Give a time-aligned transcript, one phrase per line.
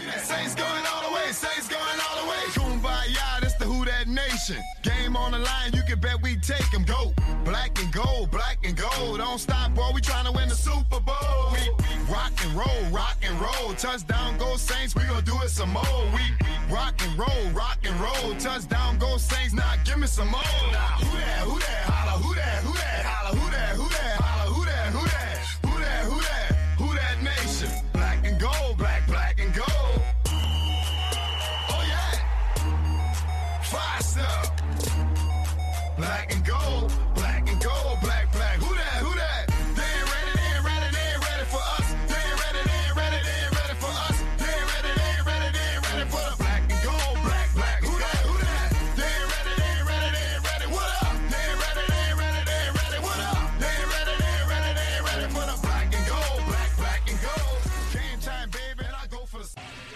[0.00, 2.42] Saints going all the way, Saints going all the way.
[2.54, 4.56] Kumbaya, this the Who That Nation.
[4.82, 6.84] Game on the line, you can bet we take them.
[6.84, 7.12] Go
[7.44, 9.18] black and gold, black and gold.
[9.18, 11.52] Don't stop, boy, we trying to win the Super Bowl.
[11.52, 13.74] We, we rock and roll, rock and roll.
[13.74, 16.04] Touchdown, go Saints, we gonna do it some more.
[16.14, 18.34] We, we rock and roll, rock and roll.
[18.36, 20.40] Touchdown, go Saints, now give me some more.
[20.40, 21.81] Who that, who that,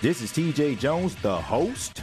[0.07, 2.01] This is TJ Jones, the host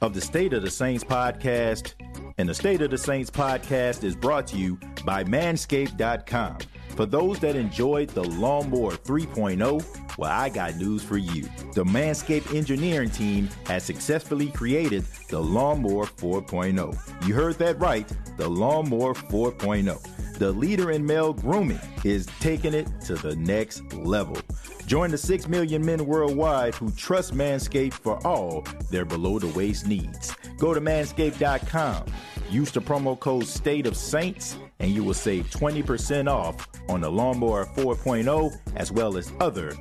[0.00, 1.92] of the State of the Saints podcast.
[2.38, 6.56] And the State of the Saints podcast is brought to you by Manscaped.com.
[6.96, 11.42] For those that enjoyed the Lawnmower 3.0, well, I got news for you.
[11.74, 17.28] The Manscaped engineering team has successfully created the Lawnmower 4.0.
[17.28, 20.38] You heard that right, the Lawnmower 4.0.
[20.38, 24.38] The leader in male grooming is taking it to the next level.
[24.86, 29.86] Join the 6 million men worldwide who trust Manscaped for all their below the waist
[29.86, 30.34] needs.
[30.58, 32.04] Go to manscaped.com,
[32.48, 37.10] use the promo code State of Saints, and you will save 20% off on the
[37.10, 39.72] Lawnmower 4.0 as well as other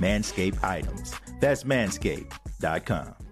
[0.00, 1.14] Manscaped items.
[1.40, 3.23] That's manscaped.com.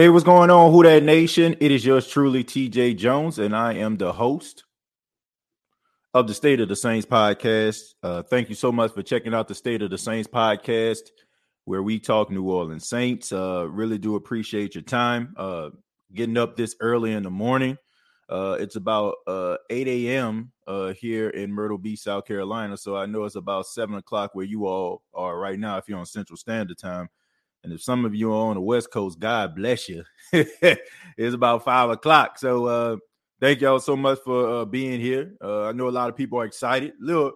[0.00, 1.54] Hey, what's going on, Who That Nation?
[1.60, 4.64] It is yours truly, TJ Jones, and I am the host
[6.14, 7.82] of the State of the Saints podcast.
[8.02, 11.10] Uh, thank you so much for checking out the State of the Saints podcast,
[11.66, 13.30] where we talk New Orleans Saints.
[13.30, 15.34] Uh, really do appreciate your time.
[15.36, 15.68] Uh,
[16.14, 17.76] getting up this early in the morning.
[18.30, 20.50] Uh, it's about uh, 8 a.m.
[20.66, 22.78] Uh, here in Myrtle Beach, South Carolina.
[22.78, 25.98] So I know it's about 7 o'clock where you all are right now if you're
[25.98, 27.10] on Central Standard Time.
[27.62, 30.04] And if some of you are on the West Coast, God bless you.
[30.32, 32.38] it's about five o'clock.
[32.38, 32.96] So uh
[33.40, 35.34] thank y'all so much for uh, being here.
[35.42, 37.32] Uh, I know a lot of people are excited, little,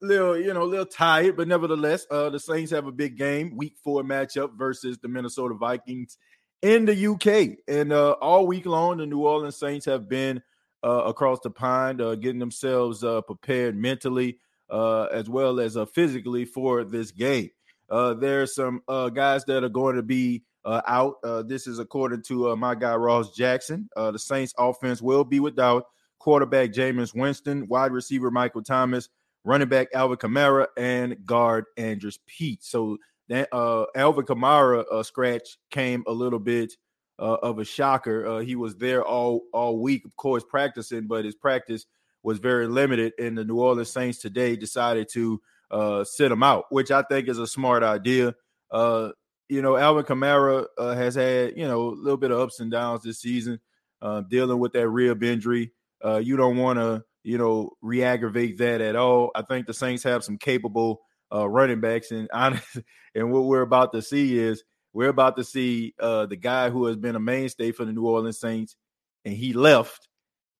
[0.00, 3.56] little, you know, a little tired, but nevertheless, uh, the Saints have a big game,
[3.56, 6.16] week four matchup versus the Minnesota Vikings
[6.62, 7.58] in the UK.
[7.68, 10.42] And uh, all week long, the New Orleans Saints have been
[10.82, 14.38] uh, across the pond, getting themselves prepared mentally
[14.70, 17.50] as well as physically for this game.
[17.92, 21.16] Uh, there's some uh, guys that are going to be uh, out.
[21.22, 23.86] Uh, this is according to uh, my guy Ross Jackson.
[23.94, 25.84] Uh, the Saints offense will be without
[26.18, 29.10] quarterback Jameis Winston, wide receiver Michael Thomas,
[29.44, 32.64] running back Alvin Kamara, and guard Andrus Peat.
[32.64, 32.96] So
[33.28, 36.72] that uh, Alvin Kamara uh, scratch came a little bit
[37.18, 38.40] of a shocker.
[38.40, 41.86] He was there all all week, of course, practicing, but his practice
[42.24, 43.12] was very limited.
[43.18, 45.40] And the New Orleans Saints today decided to
[45.72, 48.34] uh, sit him out, which I think is a smart idea.
[48.70, 49.10] Uh,
[49.48, 52.70] you know, Alvin Kamara uh, has had you know a little bit of ups and
[52.70, 53.58] downs this season,
[54.00, 55.72] uh, dealing with that rib injury.
[56.04, 59.30] Uh, you don't want to you know re-aggravate that at all.
[59.34, 61.00] I think the Saints have some capable
[61.34, 62.78] uh, running backs, and honest,
[63.14, 64.62] and what we're about to see is
[64.92, 68.06] we're about to see uh, the guy who has been a mainstay for the New
[68.06, 68.76] Orleans Saints,
[69.24, 70.08] and he left,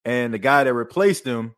[0.06, 1.54] and the guy that replaced him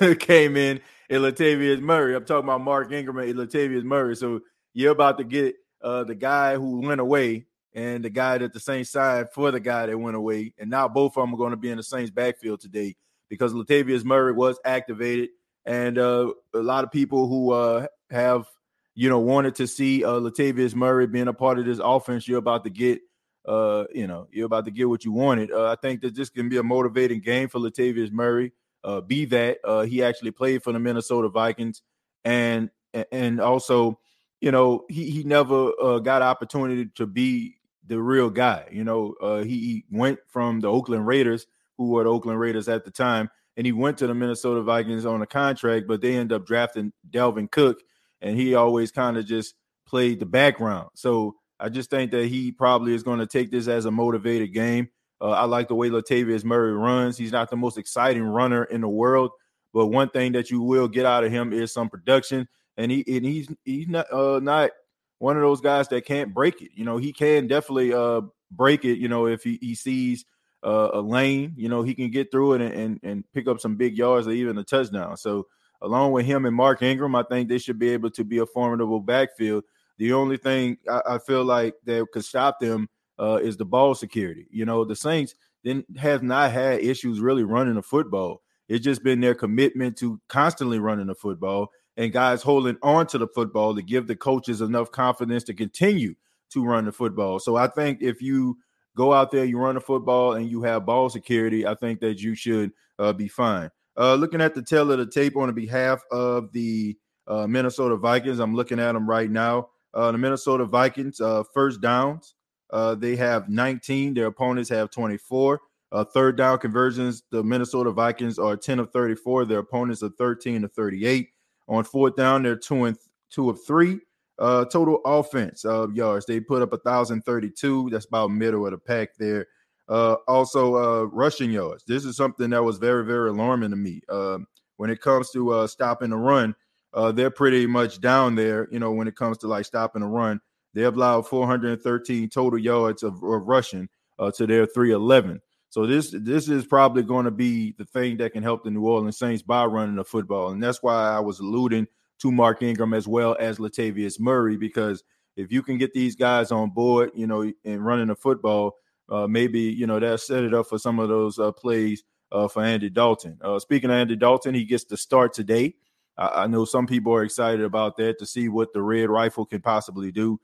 [0.18, 2.14] came in and Latavius Murray.
[2.14, 4.16] I'm talking about Mark Ingram and Latavius Murray.
[4.16, 4.40] So
[4.74, 8.60] you're about to get uh, the guy who went away and the guy that the
[8.60, 10.54] Saints signed for the guy that went away.
[10.58, 12.96] And now both of them are going to be in the Saints backfield today
[13.28, 15.30] because Latavius Murray was activated.
[15.64, 18.46] And uh, a lot of people who uh, have,
[18.94, 22.38] you know, wanted to see uh, Latavius Murray being a part of this offense, you're
[22.38, 23.00] about to get,
[23.46, 25.52] uh, you know, you're about to get what you wanted.
[25.52, 28.52] Uh, I think that this can be a motivating game for Latavius Murray
[28.84, 31.82] uh, be that uh, he actually played for the Minnesota Vikings,
[32.24, 32.70] and
[33.12, 33.98] and also,
[34.40, 38.68] you know, he he never uh, got opportunity to be the real guy.
[38.70, 41.46] You know, uh, he, he went from the Oakland Raiders,
[41.76, 45.06] who were the Oakland Raiders at the time, and he went to the Minnesota Vikings
[45.06, 47.80] on a contract, but they end up drafting Dalvin Cook,
[48.20, 49.54] and he always kind of just
[49.86, 50.90] played the background.
[50.94, 54.52] So I just think that he probably is going to take this as a motivated
[54.52, 54.88] game.
[55.20, 57.16] Uh, I like the way Latavius Murray runs.
[57.16, 59.32] He's not the most exciting runner in the world,
[59.74, 63.04] but one thing that you will get out of him is some production, and he
[63.16, 64.70] and he's he's not uh, not
[65.18, 66.70] one of those guys that can't break it.
[66.74, 68.98] You know, he can definitely uh, break it.
[68.98, 70.24] You know, if he, he sees
[70.64, 73.60] uh, a lane, you know, he can get through it and, and and pick up
[73.60, 75.16] some big yards or even a touchdown.
[75.16, 75.46] So
[75.82, 78.46] along with him and Mark Ingram, I think they should be able to be a
[78.46, 79.64] formidable backfield.
[79.98, 82.88] The only thing I, I feel like that could stop them
[83.18, 84.46] uh, is the ball security.
[84.50, 85.34] You know, the Saints
[85.64, 88.42] didn't have not had issues really running the football.
[88.68, 93.18] It's just been their commitment to constantly running the football and guys holding on to
[93.18, 96.14] the football to give the coaches enough confidence to continue
[96.50, 97.38] to run the football.
[97.38, 98.58] So I think if you
[98.96, 102.20] go out there, you run the football, and you have ball security, I think that
[102.20, 103.70] you should uh, be fine.
[103.96, 108.38] Uh, looking at the tail of the tape on behalf of the uh, Minnesota Vikings,
[108.38, 109.68] I'm looking at them right now.
[109.94, 112.34] Uh, the Minnesota Vikings, uh, first downs,
[112.70, 114.14] uh, they have 19.
[114.14, 115.60] Their opponents have 24.
[115.90, 119.46] Uh, third down conversions, the Minnesota Vikings are 10 of 34.
[119.46, 121.30] Their opponents are 13 of 38.
[121.68, 122.96] On fourth down, they're two and
[123.30, 124.00] two of three.
[124.38, 127.90] Uh, total offense uh, yards, they put up 1,032.
[127.90, 129.46] That's about middle of the pack there.
[129.88, 131.82] Uh, also, uh, rushing yards.
[131.84, 134.02] This is something that was very, very alarming to me.
[134.08, 134.38] Uh,
[134.76, 136.54] when it comes to uh, stopping the run,
[136.94, 138.68] uh, they're pretty much down there.
[138.70, 140.40] You know, when it comes to like stopping the run,
[140.74, 143.88] they allowed 413 total yards of, of rushing
[144.18, 145.40] uh, to their 311.
[145.70, 148.86] So this this is probably going to be the thing that can help the New
[148.86, 151.86] Orleans Saints by running the football, and that's why I was alluding
[152.20, 155.04] to Mark Ingram as well as Latavius Murray because
[155.36, 158.76] if you can get these guys on board, you know, and running the football,
[159.08, 162.48] uh, maybe you know that set it up for some of those uh, plays uh,
[162.48, 163.38] for Andy Dalton.
[163.42, 165.74] Uh, speaking of Andy Dalton, he gets to start today.
[166.16, 169.46] I, I, know some people are excited about that to see what the Red Rifle
[169.46, 170.40] can possibly do.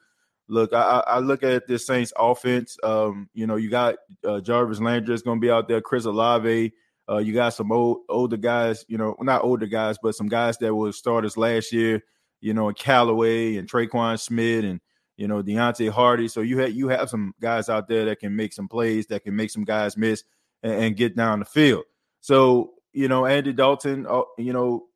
[0.49, 2.77] Look, I, I look at this Saints offense.
[2.83, 6.05] Um, you know, you got uh, Jarvis Landry is going to be out there, Chris
[6.05, 6.73] Olave.
[7.09, 10.57] Uh, you got some old older guys, you know, not older guys, but some guys
[10.59, 12.03] that were starters last year,
[12.41, 14.81] you know, Callaway and Tre'Quan Smith and
[15.17, 16.29] you know Deonte Harty.
[16.29, 19.25] So you have you have some guys out there that can make some plays, that
[19.25, 20.25] can make some guys miss
[20.63, 21.85] and, and get down the field.
[22.21, 24.87] So you know Andy Dalton, uh, you know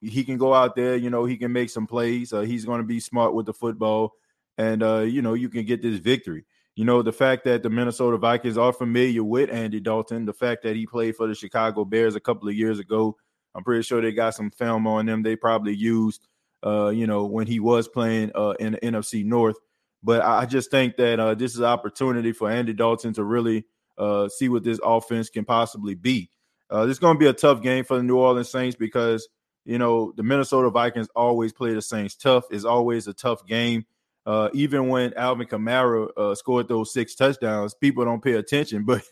[0.00, 2.32] he can go out there, you know he can make some plays.
[2.32, 4.14] Uh, he's going to be smart with the football,
[4.58, 6.44] and uh, you know you can get this victory.
[6.74, 10.62] You know the fact that the Minnesota Vikings are familiar with Andy Dalton, the fact
[10.62, 13.16] that he played for the Chicago Bears a couple of years ago.
[13.54, 15.22] I'm pretty sure they got some film on them.
[15.22, 16.26] They probably used
[16.64, 19.56] uh, you know, when he was playing uh, in the NFC North.
[20.02, 23.64] But I just think that uh, this is an opportunity for Andy Dalton to really
[23.98, 26.30] uh, see what this offense can possibly be.
[26.70, 29.28] Uh, this is going to be a tough game for the New Orleans Saints because
[29.64, 32.44] you know the Minnesota Vikings always play the Saints tough.
[32.50, 33.84] It's always a tough game.
[34.24, 39.02] Uh, even when Alvin Kamara uh, scored those six touchdowns, people don't pay attention, but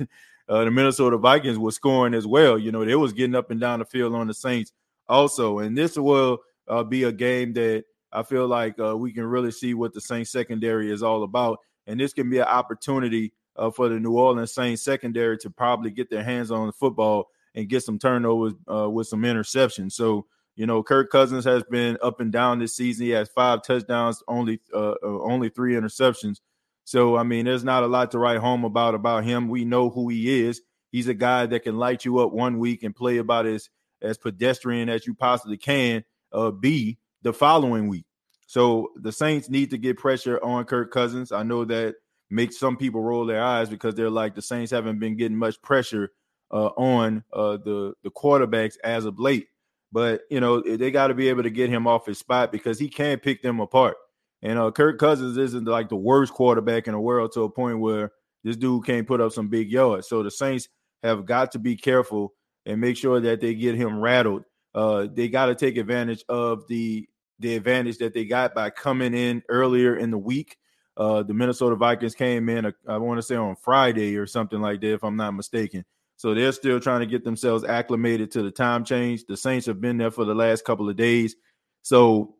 [0.49, 2.59] uh, the Minnesota Vikings were scoring as well.
[2.59, 4.73] You know, they was getting up and down the field on the Saints
[5.09, 9.25] also, and this will uh, be a game that I feel like uh, we can
[9.25, 11.59] really see what the Saints secondary is all about.
[11.87, 15.91] And this can be an opportunity uh, for the New Orleans Saints secondary to probably
[15.91, 19.93] get their hands on the football and get some turnovers with some interceptions.
[19.93, 20.27] So,
[20.61, 23.07] you know, Kirk Cousins has been up and down this season.
[23.07, 26.41] He has five touchdowns, only uh, uh, only three interceptions.
[26.85, 29.49] So, I mean, there's not a lot to write home about about him.
[29.49, 30.61] We know who he is.
[30.93, 33.71] He's a guy that can light you up one week and play about as
[34.03, 38.05] as pedestrian as you possibly can uh, be the following week.
[38.47, 41.33] So the Saints need to get pressure on Kirk Cousins.
[41.33, 41.95] I know that
[42.29, 45.63] makes some people roll their eyes because they're like the Saints haven't been getting much
[45.63, 46.13] pressure
[46.51, 49.47] uh, on uh, the the quarterbacks as of late.
[49.93, 52.79] But you know they got to be able to get him off his spot because
[52.79, 53.97] he can't pick them apart.
[54.43, 57.81] And uh, Kirk Cousins isn't like the worst quarterback in the world to a point
[57.81, 60.09] where this dude can't put up some big yards.
[60.09, 60.69] So the Saints
[61.03, 62.33] have got to be careful
[62.65, 64.45] and make sure that they get him rattled
[64.75, 69.15] uh, they got to take advantage of the the advantage that they got by coming
[69.15, 70.59] in earlier in the week.
[70.97, 74.61] Uh, the Minnesota Vikings came in, uh, I want to say on Friday or something
[74.61, 75.87] like that, if I'm not mistaken.
[76.21, 79.25] So they're still trying to get themselves acclimated to the time change.
[79.25, 81.35] The Saints have been there for the last couple of days.
[81.81, 82.35] So,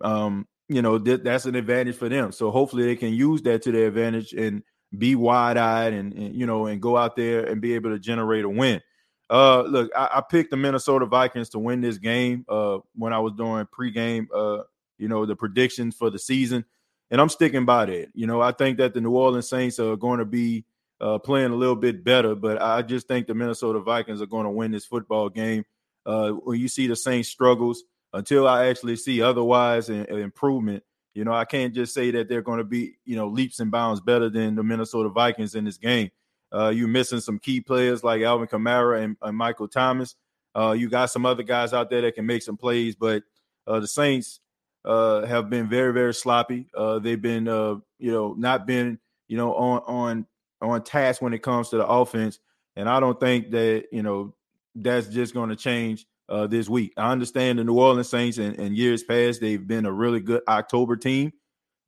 [0.00, 2.32] um, you know, th- that's an advantage for them.
[2.32, 4.62] So hopefully they can use that to their advantage and
[4.96, 7.98] be wide eyed and, and, you know, and go out there and be able to
[7.98, 8.80] generate a win.
[9.28, 12.46] Uh, look, I, I, picked the Minnesota Vikings to win this game.
[12.48, 14.62] Uh, when I was doing pregame, uh,
[14.96, 16.64] you know, the predictions for the season,
[17.10, 18.08] and I'm sticking by that.
[18.14, 20.64] You know, I think that the New Orleans Saints are going to be
[21.00, 22.34] uh, playing a little bit better.
[22.34, 25.64] But I just think the Minnesota Vikings are going to win this football game.
[26.04, 30.82] Uh, when you see the Saints struggles, until I actually see otherwise and, improvement,
[31.14, 33.70] you know, I can't just say that they're going to be, you know, leaps and
[33.70, 36.10] bounds better than the Minnesota Vikings in this game.
[36.52, 40.14] Uh, you're missing some key players like Alvin Kamara and, and Michael Thomas.
[40.54, 43.22] Uh, you got some other guys out there that can make some plays, but
[43.66, 44.40] uh, the Saints
[44.84, 46.68] uh, have been very, very sloppy.
[46.74, 48.98] Uh, they've been, uh, you know, not been,
[49.28, 50.26] you know, on on
[50.60, 52.38] on task when it comes to the offense.
[52.76, 54.34] And I don't think that you know
[54.74, 56.92] that's just going to change uh, this week.
[56.96, 60.42] I understand the New Orleans Saints in, in, years past they've been a really good
[60.48, 61.32] October team.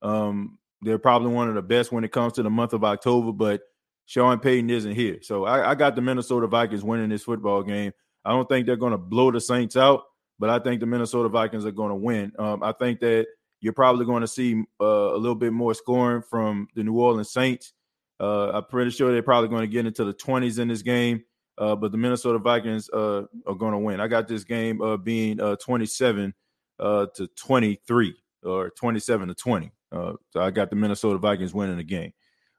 [0.00, 3.32] Um, they're probably one of the best when it comes to the month of October,
[3.32, 3.62] but
[4.06, 5.18] Sean Payton isn't here.
[5.22, 7.92] So I, I got the Minnesota Vikings winning this football game.
[8.24, 10.04] I don't think they're going to blow the Saints out,
[10.38, 12.32] but I think the Minnesota Vikings are going to win.
[12.38, 13.26] Um, I think that
[13.60, 17.32] you're probably going to see uh, a little bit more scoring from the New Orleans
[17.32, 17.72] Saints.
[18.20, 21.22] Uh, I'm pretty sure they're probably going to get into the 20s in this game,
[21.56, 24.00] uh, but the Minnesota Vikings uh, are going to win.
[24.00, 26.34] I got this game uh, being uh, 27
[26.80, 29.72] to 23 or 27 to 20.
[29.92, 32.12] so I got the Minnesota Vikings winning the game.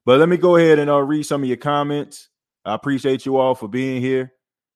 [0.05, 2.29] But let me go ahead and read some of your comments.
[2.65, 4.33] I appreciate you all for being here.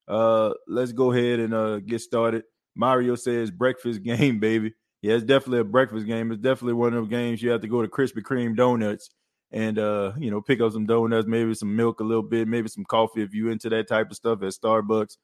[0.07, 2.43] let's go ahead and get started.
[2.75, 4.73] Mario says breakfast game, baby.
[5.01, 6.31] Yeah, it's definitely a breakfast game.
[6.31, 9.09] It's definitely one of those games you have to go to Krispy Kreme donuts
[9.53, 12.67] and uh, you know, pick up some donuts, maybe some milk a little bit, maybe
[12.67, 15.17] some coffee if you into that type of stuff at Starbucks.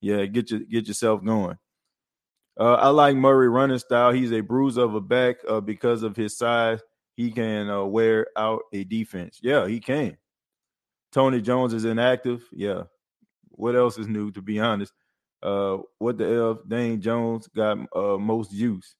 [0.00, 1.58] Yeah, get your get yourself going.
[2.58, 4.12] Uh, I like Murray running style.
[4.12, 6.80] He's a bruiser of a back uh, because of his size.
[7.16, 9.38] He can uh, wear out a defense.
[9.42, 10.16] Yeah, he can.
[11.12, 12.42] Tony Jones is inactive.
[12.52, 12.84] Yeah.
[13.50, 14.30] What else is new?
[14.32, 14.92] To be honest,
[15.42, 16.60] uh, what the hell?
[16.66, 18.94] Dane Jones got uh, most use.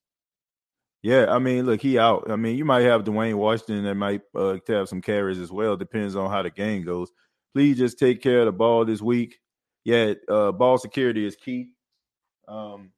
[1.03, 2.31] Yeah, I mean, look, he out.
[2.31, 5.77] I mean, you might have Dwayne Washington that might uh, have some carries as well.
[5.77, 7.11] Depends on how the game goes.
[7.55, 9.39] Please just take care of the ball this week.
[9.85, 11.73] Yeah, uh, ball security is key.
[12.47, 12.93] Um,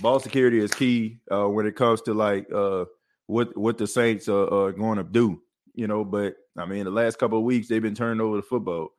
[0.00, 2.84] ball security is key uh, when it comes to like uh,
[3.26, 5.42] what what the Saints are, are going to do.
[5.74, 8.42] You know, but I mean, the last couple of weeks they've been turning over the
[8.42, 8.90] football.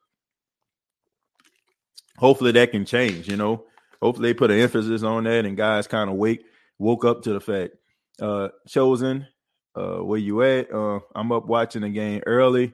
[2.18, 3.30] Hopefully that can change.
[3.30, 3.64] You know,
[4.02, 6.44] hopefully they put an emphasis on that and guys kind of wake
[6.78, 7.76] woke up to the fact
[8.22, 9.28] uh, chosen.
[9.74, 10.72] Uh, where you at?
[10.72, 12.74] Uh, I'm up watching the game early.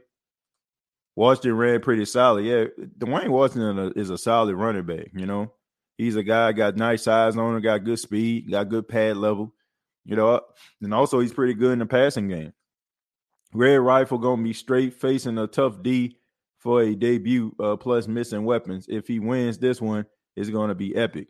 [1.15, 2.45] Washington ran pretty solid.
[2.45, 2.65] Yeah,
[2.99, 5.07] Dwayne Washington is a solid running back.
[5.13, 5.53] You know,
[5.97, 9.53] he's a guy got nice size on him, got good speed, got good pad level.
[10.05, 10.41] You know,
[10.81, 12.53] and also he's pretty good in the passing game.
[13.53, 16.17] Red Rifle gonna be straight facing a tough D
[16.59, 18.85] for a debut, uh, plus missing weapons.
[18.89, 21.27] If he wins this one, it's gonna be epic.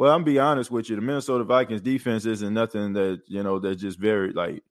[0.00, 0.96] Well, I'm be honest with you.
[0.96, 4.62] The Minnesota Vikings defense isn't nothing that you know that's just very like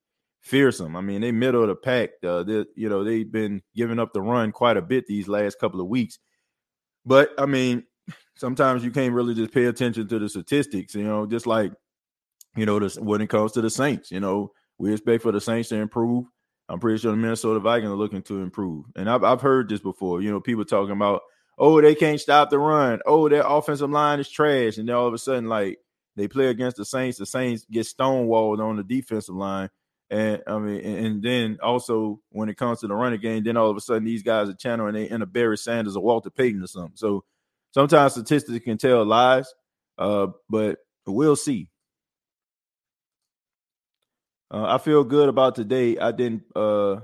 [0.42, 0.96] fearsome.
[0.96, 2.10] I mean, they middle of the pack.
[2.24, 5.60] Uh, they, you know, they've been giving up the run quite a bit these last
[5.60, 6.18] couple of weeks.
[7.06, 7.84] But I mean,
[8.38, 10.96] sometimes you can't really just pay attention to the statistics.
[10.96, 11.74] You know, just like
[12.56, 15.70] you know, when it comes to the Saints, you know, we expect for the Saints
[15.70, 16.26] to improve.
[16.70, 18.86] I'm pretty sure the Minnesota Vikings are looking to improve.
[18.96, 20.24] And I've, I've heard this before.
[20.24, 21.22] You know, people talking about
[21.60, 23.01] oh, they can't stop the run.
[23.06, 24.78] Oh, their offensive line is trash.
[24.78, 25.80] And then all of a sudden, like
[26.16, 29.70] they play against the Saints, the Saints get stonewalled on the defensive line.
[30.10, 33.70] And I mean, and then also when it comes to the running game, then all
[33.70, 36.63] of a sudden these guys are channeling they in a Barry Sanders or Walter Payton
[36.63, 36.96] or something.
[36.96, 37.25] So
[37.74, 39.54] sometimes statistics can tell lies,
[40.00, 41.70] uh, but we'll see.
[44.51, 46.00] Uh, I feel good about today.
[46.00, 47.01] I didn't uh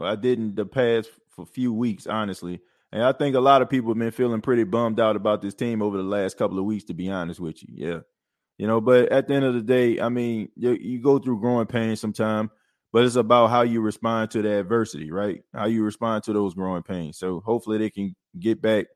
[0.00, 2.60] I didn't the past for few weeks, honestly.
[2.96, 5.52] And I think a lot of people have been feeling pretty bummed out about this
[5.52, 7.68] team over the last couple of weeks, to be honest with you.
[7.74, 7.98] Yeah.
[8.56, 11.40] You know, but at the end of the day, I mean, you, you go through
[11.40, 12.50] growing pains sometime,
[12.94, 15.42] but it's about how you respond to the adversity, right?
[15.52, 17.18] How you respond to those growing pains.
[17.18, 18.86] So hopefully they can get back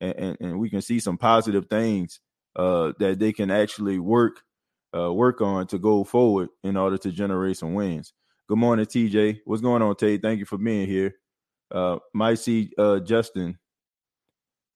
[0.00, 2.20] and, and, and we can see some positive things
[2.54, 4.40] uh, that they can actually work
[4.96, 8.12] uh, work on to go forward in order to generate some wins.
[8.48, 9.40] Good morning, TJ.
[9.46, 10.22] What's going on, Tate?
[10.22, 11.16] Thank you for being here.
[11.70, 13.58] Uh, might see uh, Justin.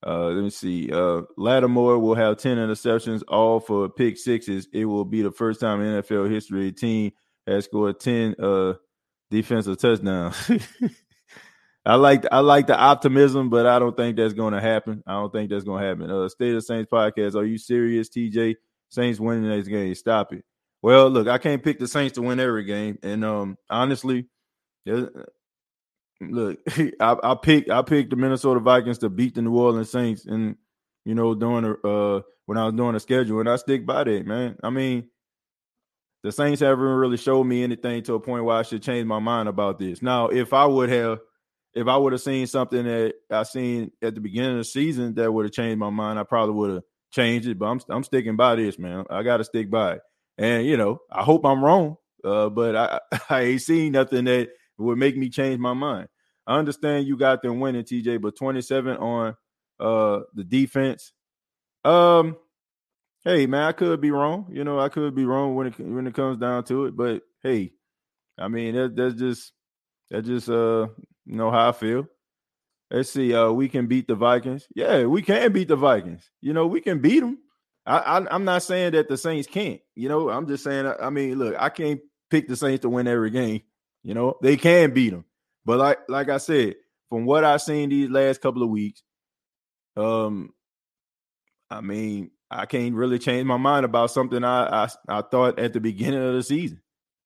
[0.04, 0.90] Uh, let me see.
[0.92, 4.66] Uh, Lattimore will have 10 interceptions, all for pick sixes.
[4.72, 7.12] It will be the first time in NFL history a team
[7.46, 8.74] has scored 10 uh,
[9.30, 10.50] defensive touchdowns.
[11.84, 15.02] I like I like the optimism, but I don't think that's going to happen.
[15.04, 16.10] I don't think that's going to happen.
[16.10, 17.34] Uh, State of Saints podcast.
[17.34, 18.54] Are you serious, TJ?
[18.88, 19.92] Saints winning this game.
[19.96, 20.44] Stop it.
[20.80, 24.28] Well, look, I can't pick the Saints to win every game, and um, honestly,
[26.30, 26.58] look,
[27.00, 30.56] I, I picked I picked the Minnesota Vikings to beat the New Orleans Saints, and
[31.04, 34.04] you know, during the uh when I was doing the schedule, and I stick by
[34.04, 34.56] that, man.
[34.62, 35.08] I mean,
[36.22, 39.18] the Saints haven't really showed me anything to a point where I should change my
[39.18, 40.02] mind about this.
[40.02, 41.18] Now, if I would have,
[41.74, 45.14] if I would have seen something that I seen at the beginning of the season
[45.14, 47.58] that would have changed my mind, I probably would have changed it.
[47.58, 49.04] But I'm I'm sticking by this, man.
[49.10, 50.00] I got to stick by it.
[50.38, 53.00] And you know, I hope I'm wrong, uh, but I
[53.30, 56.08] I ain't seen nothing that would make me change my mind.
[56.46, 59.36] I understand you got them winning, TJ, but 27 on
[59.80, 61.12] uh the defense.
[61.84, 62.36] Um,
[63.24, 64.46] hey man, I could be wrong.
[64.50, 66.96] You know, I could be wrong when it when it comes down to it.
[66.96, 67.72] But hey,
[68.38, 69.52] I mean that that's just
[70.10, 70.88] that just uh
[71.26, 72.06] you know how I feel.
[72.90, 73.32] Let's see.
[73.32, 74.66] Uh, we can beat the Vikings.
[74.74, 76.30] Yeah, we can beat the Vikings.
[76.42, 77.38] You know, we can beat them.
[77.86, 79.80] I, I am not saying that the Saints can't.
[79.94, 80.92] You know, I'm just saying.
[81.00, 83.62] I mean, look, I can't pick the Saints to win every game.
[84.02, 85.24] You know, they can beat them.
[85.64, 86.74] But like like I said,
[87.08, 89.02] from what I've seen these last couple of weeks,
[89.96, 90.50] um,
[91.70, 95.72] I mean, I can't really change my mind about something I, I I thought at
[95.72, 96.80] the beginning of the season.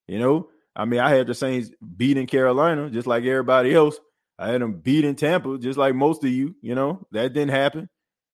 [0.06, 3.98] You know, I mean, I had the Saints beating Carolina just like everybody else.
[4.38, 6.54] I had them beating Tampa just like most of you.
[6.60, 7.88] You know, that didn't happen.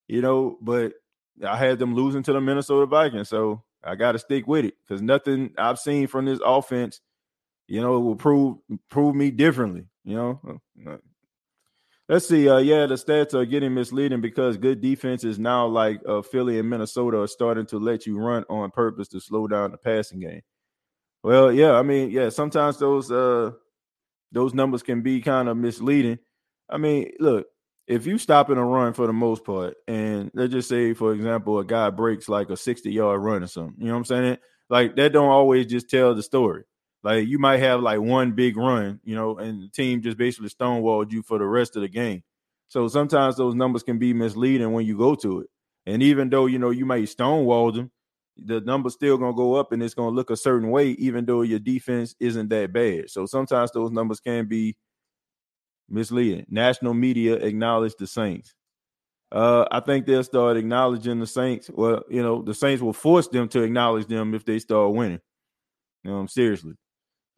[0.07, 0.93] You know, but
[1.45, 4.75] I had them losing to the Minnesota Vikings, so I got to stick with it
[4.83, 7.01] because nothing I've seen from this offense,
[7.67, 8.57] you know, will prove
[8.89, 9.85] prove me differently.
[10.03, 10.97] You know, uh,
[12.09, 12.49] Let's see.
[12.49, 16.59] Uh, yeah, the stats are getting misleading because good defense is now like uh, Philly
[16.59, 20.19] and Minnesota are starting to let you run on purpose to slow down the passing
[20.19, 20.41] game.
[21.23, 23.51] Well, yeah, I mean, yeah, sometimes those uh
[24.33, 26.19] those numbers can be kind of misleading.
[26.69, 27.47] I mean, look,
[27.87, 31.13] if you stop in a run for the most part, and let's just say, for
[31.13, 34.05] example, a guy breaks like a 60 yard run or something, you know what I'm
[34.05, 34.37] saying?
[34.69, 36.63] Like that don't always just tell the story.
[37.03, 40.49] Like you might have like one big run, you know, and the team just basically
[40.49, 42.23] stonewalled you for the rest of the game.
[42.69, 45.47] So sometimes those numbers can be misleading when you go to it.
[45.85, 47.91] And even though you know you might stonewall them,
[48.37, 51.41] the number's still gonna go up and it's gonna look a certain way, even though
[51.41, 53.09] your defense isn't that bad.
[53.09, 54.77] So sometimes those numbers can be
[55.89, 56.45] misleading.
[56.49, 58.55] National media acknowledge the Saints.
[59.31, 61.69] Uh, I think they'll start acknowledging the Saints.
[61.73, 65.19] Well, you know, the Saints will force them to acknowledge them if they start winning.
[66.03, 66.75] You know, seriously.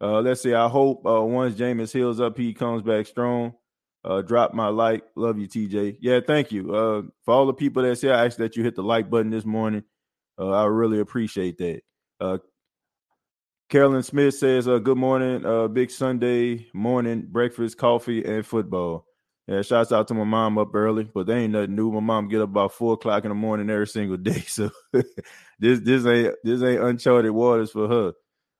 [0.00, 0.54] Uh, let's see.
[0.54, 3.54] I hope uh, once Jameis heals up, he comes back strong.
[4.04, 5.04] Uh, drop my like.
[5.16, 5.98] Love you, TJ.
[6.00, 6.74] Yeah, thank you.
[6.74, 9.30] Uh, for all the people that say I asked that you hit the like button
[9.30, 9.82] this morning.
[10.38, 11.80] Uh, I really appreciate that.
[12.20, 12.38] Uh,
[13.68, 19.06] Carolyn Smith says, uh, "Good morning, uh, big Sunday morning breakfast, coffee, and football."
[19.48, 21.90] Yeah, shouts out to my mom up early, but they ain't nothing new.
[21.90, 24.70] My mom get up about four o'clock in the morning every single day, so
[25.58, 28.12] this this ain't this ain't uncharted waters for her.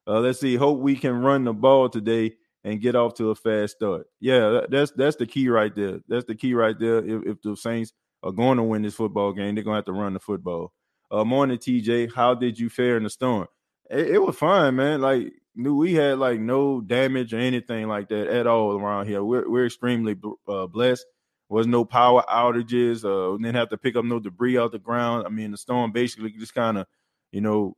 [0.07, 0.55] Uh, let's see.
[0.55, 4.07] Hope we can run the ball today and get off to a fast start.
[4.19, 5.99] Yeah, that's that's the key right there.
[6.07, 6.99] That's the key right there.
[6.99, 7.93] If, if the Saints
[8.23, 10.73] are going to win this football game, they're gonna have to run the football.
[11.11, 12.13] Uh, morning, TJ.
[12.13, 13.47] How did you fare in the storm?
[13.89, 15.01] It, it was fine, man.
[15.01, 19.23] Like knew we had like no damage or anything like that at all around here.
[19.23, 20.15] We're we're extremely
[20.47, 21.05] uh, blessed.
[21.49, 23.05] Was no power outages.
[23.05, 25.25] Uh, didn't have to pick up no debris out the ground.
[25.25, 26.87] I mean, the storm basically just kind of,
[27.31, 27.77] you know,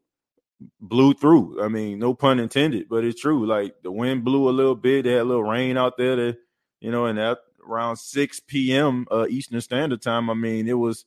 [0.80, 1.64] blew through.
[1.64, 3.46] I mean, no pun intended, but it's true.
[3.46, 5.04] Like the wind blew a little bit.
[5.04, 6.16] They had a little rain out there.
[6.16, 6.38] That
[6.82, 9.06] you know, and that around 6 p.m.
[9.12, 10.30] Uh, Eastern Standard Time.
[10.30, 11.06] I mean, it was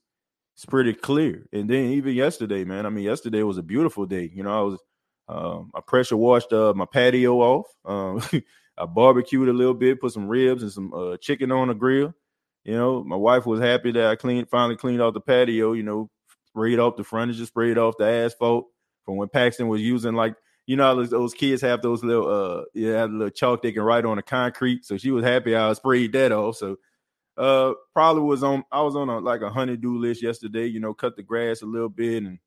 [0.54, 1.46] it's pretty clear.
[1.52, 2.86] And then even yesterday, man.
[2.86, 4.30] I mean, yesterday was a beautiful day.
[4.32, 4.80] You know, I was
[5.28, 7.66] um, I pressure washed uh, my patio off.
[7.84, 8.22] Um,
[8.78, 12.14] I barbecued a little bit, put some ribs and some uh, chicken on the grill.
[12.64, 15.72] You know, my wife was happy that I cleaned finally cleaned off the patio.
[15.72, 16.10] You know,
[16.48, 18.66] sprayed off the furniture, sprayed off the asphalt
[19.04, 20.34] from when Paxton was using like
[20.66, 24.04] you know those, those kids have those little uh yeah little chalk they can write
[24.04, 24.84] on the concrete.
[24.84, 26.56] So she was happy I sprayed that off.
[26.56, 26.76] So
[27.36, 30.94] uh probably was on I was on a like a honeydew list yesterday, you know,
[30.94, 32.38] cut the grass a little bit and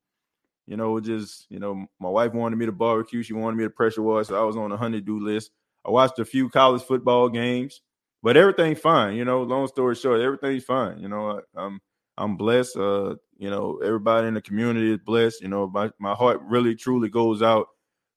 [0.67, 3.69] you know, just you know, my wife wanted me to barbecue, she wanted me to
[3.69, 5.51] pressure wash, so I was on a honeydew list.
[5.85, 7.81] I watched a few college football games,
[8.23, 10.99] but everything's fine, you know, long story short, everything's fine.
[10.99, 11.79] You know, I, I'm
[12.17, 12.77] I'm blessed.
[12.77, 15.41] Uh, you know, everybody in the community is blessed.
[15.41, 17.67] You know, my, my heart really truly goes out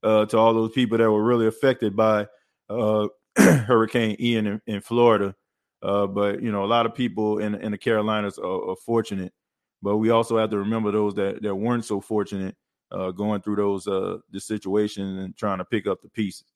[0.02, 2.26] uh, to all those people that were really affected by
[2.68, 5.34] uh, Hurricane Ian in, in Florida.
[5.82, 9.32] Uh, but you know, a lot of people in in the Carolinas are, are, fortunate,
[9.80, 12.56] but we also have to remember those that that weren't so fortunate
[12.90, 16.46] uh, going through those uh, the situation and trying to pick up the pieces.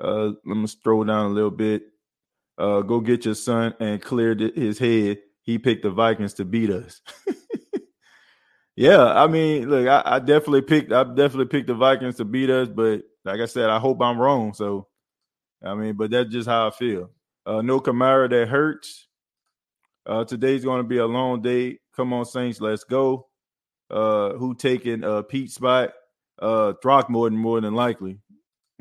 [0.00, 1.84] Uh, let me scroll down a little bit.
[2.56, 6.68] Uh, go get your son and clear his head he picked the Vikings to beat
[6.68, 7.00] us.
[8.76, 12.50] yeah, I mean, look, I, I, definitely picked I definitely picked the Vikings to beat
[12.50, 14.52] us, but like I said, I hope I'm wrong.
[14.52, 14.88] So
[15.64, 17.12] I mean, but that's just how I feel.
[17.46, 19.08] Uh, no Kamara that hurts.
[20.04, 21.78] Uh, today's going to be a long day.
[21.96, 23.28] Come on, Saints, let's go.
[23.88, 25.92] Uh, who taking uh Peat's spot?
[26.38, 28.18] Uh, Throckmorton more than likely.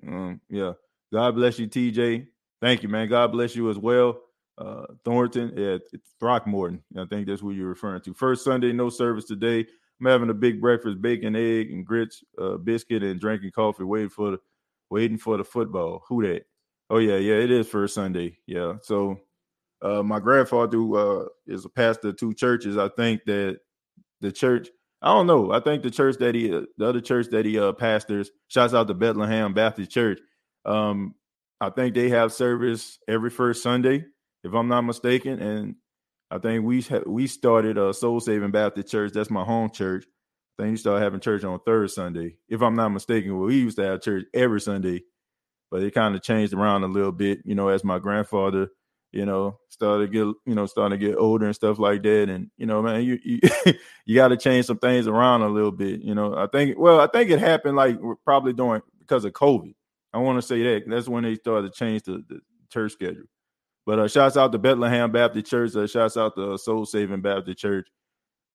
[0.05, 0.73] Um, yeah.
[1.13, 2.27] God bless you, TJ.
[2.61, 3.07] Thank you, man.
[3.07, 4.19] God bless you as well.
[4.57, 5.77] Uh, Thornton, yeah,
[6.19, 6.81] Throckmorton.
[6.97, 8.13] I think that's what you're referring to.
[8.13, 9.65] First Sunday, no service today.
[9.99, 14.09] I'm having a big breakfast, bacon, egg, and grits, uh, biscuit, and drinking coffee, waiting
[14.09, 14.39] for the
[14.89, 16.03] waiting for the football.
[16.07, 16.45] Who that?
[16.89, 18.37] Oh yeah, yeah, it is first Sunday.
[18.45, 18.75] Yeah.
[18.81, 19.19] So
[19.81, 22.77] uh, my grandfather uh, is a pastor of two churches.
[22.77, 23.59] I think that
[24.21, 24.69] the church,
[25.01, 25.51] I don't know.
[25.51, 28.87] I think the church that he, the other church that he uh, pastors, shouts out
[28.87, 30.19] to Bethlehem Baptist Church.
[30.65, 31.15] Um,
[31.59, 34.05] I think they have service every first Sunday,
[34.43, 35.39] if I'm not mistaken.
[35.39, 35.75] And
[36.31, 39.13] I think we we started a Soul Saving Baptist Church.
[39.13, 40.05] That's my home church.
[40.57, 43.37] I think we started having church on third Sunday, if I'm not mistaken.
[43.37, 45.03] Well, we used to have church every Sunday,
[45.69, 48.69] but it kind of changed around a little bit, you know, as my grandfather
[49.11, 52.29] you know, started get, you know, starting to get older and stuff like that.
[52.29, 53.39] And, you know, man, you you,
[54.05, 56.01] you got to change some things around a little bit.
[56.01, 59.73] You know, I think, well, I think it happened like probably during because of COVID.
[60.13, 63.23] I want to say that that's when they started to change the, the church schedule.
[63.87, 65.73] But uh, shouts out to Bethlehem Baptist Church.
[65.73, 67.87] Uh, shouts out to Soul Saving Baptist Church,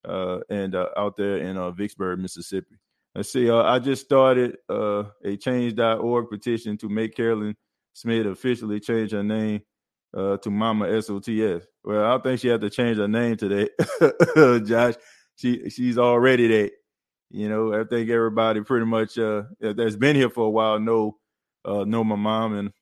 [0.07, 2.77] uh, and uh, out there in uh, Vicksburg, Mississippi.
[3.15, 3.49] Let's see.
[3.49, 7.57] Uh, I just started uh, a Change.org petition to make Carolyn
[7.95, 9.63] Smith officially change her name
[10.15, 11.65] uh, to Mama SOTS.
[11.83, 13.71] Well, I don't think she had to change her name today,
[14.67, 14.97] Josh.
[15.37, 16.73] She she's already that.
[17.31, 21.17] You know, I think everybody pretty much uh, that's been here for a while know
[21.65, 22.73] uh, know my mom, and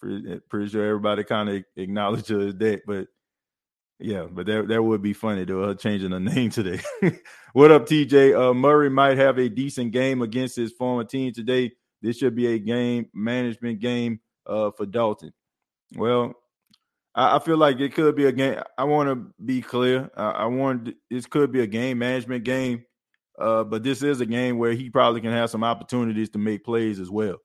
[0.00, 2.82] pretty, pretty sure everybody kind of acknowledge her as that.
[2.86, 3.08] But
[3.98, 6.80] yeah, but that that would be funny though, her changing her name today.
[7.52, 8.38] what up, TJ?
[8.38, 11.72] Uh, Murray might have a decent game against his former team today.
[12.02, 15.32] This should be a game management game uh, for Dalton.
[15.96, 16.34] Well,
[17.14, 18.60] I, I feel like it could be a game.
[18.78, 20.10] I want to be clear.
[20.16, 22.84] I, I want this could be a game management game,
[23.38, 26.64] uh, but this is a game where he probably can have some opportunities to make
[26.64, 27.36] plays as well.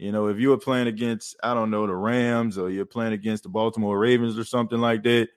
[0.00, 3.12] You know, if you were playing against, I don't know, the Rams or you're playing
[3.12, 5.28] against the Baltimore Ravens or something like that,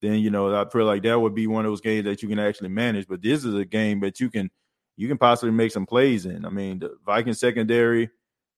[0.00, 2.28] then you know I feel like that would be one of those games that you
[2.28, 3.08] can actually manage.
[3.08, 4.52] But this is a game that you can
[4.96, 6.44] you can possibly make some plays in.
[6.44, 8.08] I mean, the Viking secondary,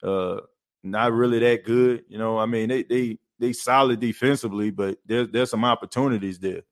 [0.03, 0.41] uh,
[0.83, 2.05] not really that good.
[2.07, 6.63] You know, I mean they they they solid defensively, but there's there's some opportunities there.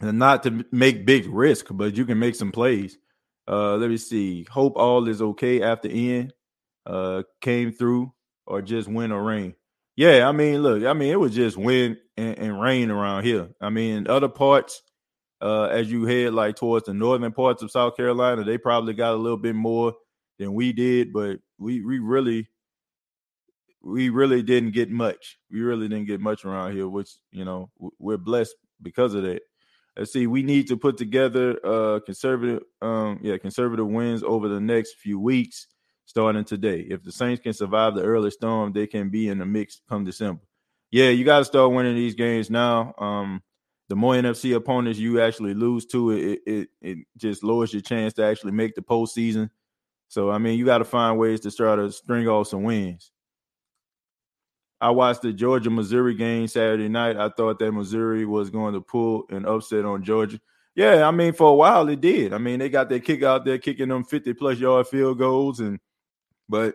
[0.00, 2.98] And not to make big risk, but you can make some plays.
[3.48, 4.44] Uh, let me see.
[4.50, 6.32] Hope all is okay after Ian
[6.90, 8.12] uh, came through,
[8.46, 9.54] or just wind or rain.
[9.96, 13.50] Yeah, I mean, look, I mean, it was just wind and, and rain around here.
[13.60, 14.82] I mean, other parts,
[15.40, 19.14] uh, as you head like towards the northern parts of South Carolina, they probably got
[19.14, 19.94] a little bit more
[20.38, 22.48] than we did, but we we really
[23.82, 25.38] we really didn't get much.
[25.50, 29.42] We really didn't get much around here, which you know we're blessed because of that.
[29.96, 30.26] Let's see.
[30.26, 35.20] We need to put together uh conservative, um, yeah, conservative wins over the next few
[35.20, 35.66] weeks,
[36.10, 36.80] starting today.
[36.90, 40.04] If the Saints can survive the early storm, they can be in the mix come
[40.04, 40.42] December.
[40.90, 42.92] Yeah, you got to start winning these games now.
[42.98, 43.42] Um,
[43.88, 48.12] the more NFC opponents you actually lose to, it, it it just lowers your chance
[48.14, 49.50] to actually make the postseason.
[50.08, 53.12] So I mean, you got to find ways to try to string off some wins.
[54.80, 57.16] I watched the Georgia Missouri game Saturday night.
[57.16, 60.40] I thought that Missouri was going to pull an upset on Georgia.
[60.74, 62.32] Yeah, I mean, for a while it did.
[62.32, 65.60] I mean, they got their kick out there kicking them 50 plus yard field goals.
[65.60, 65.78] And
[66.50, 66.74] but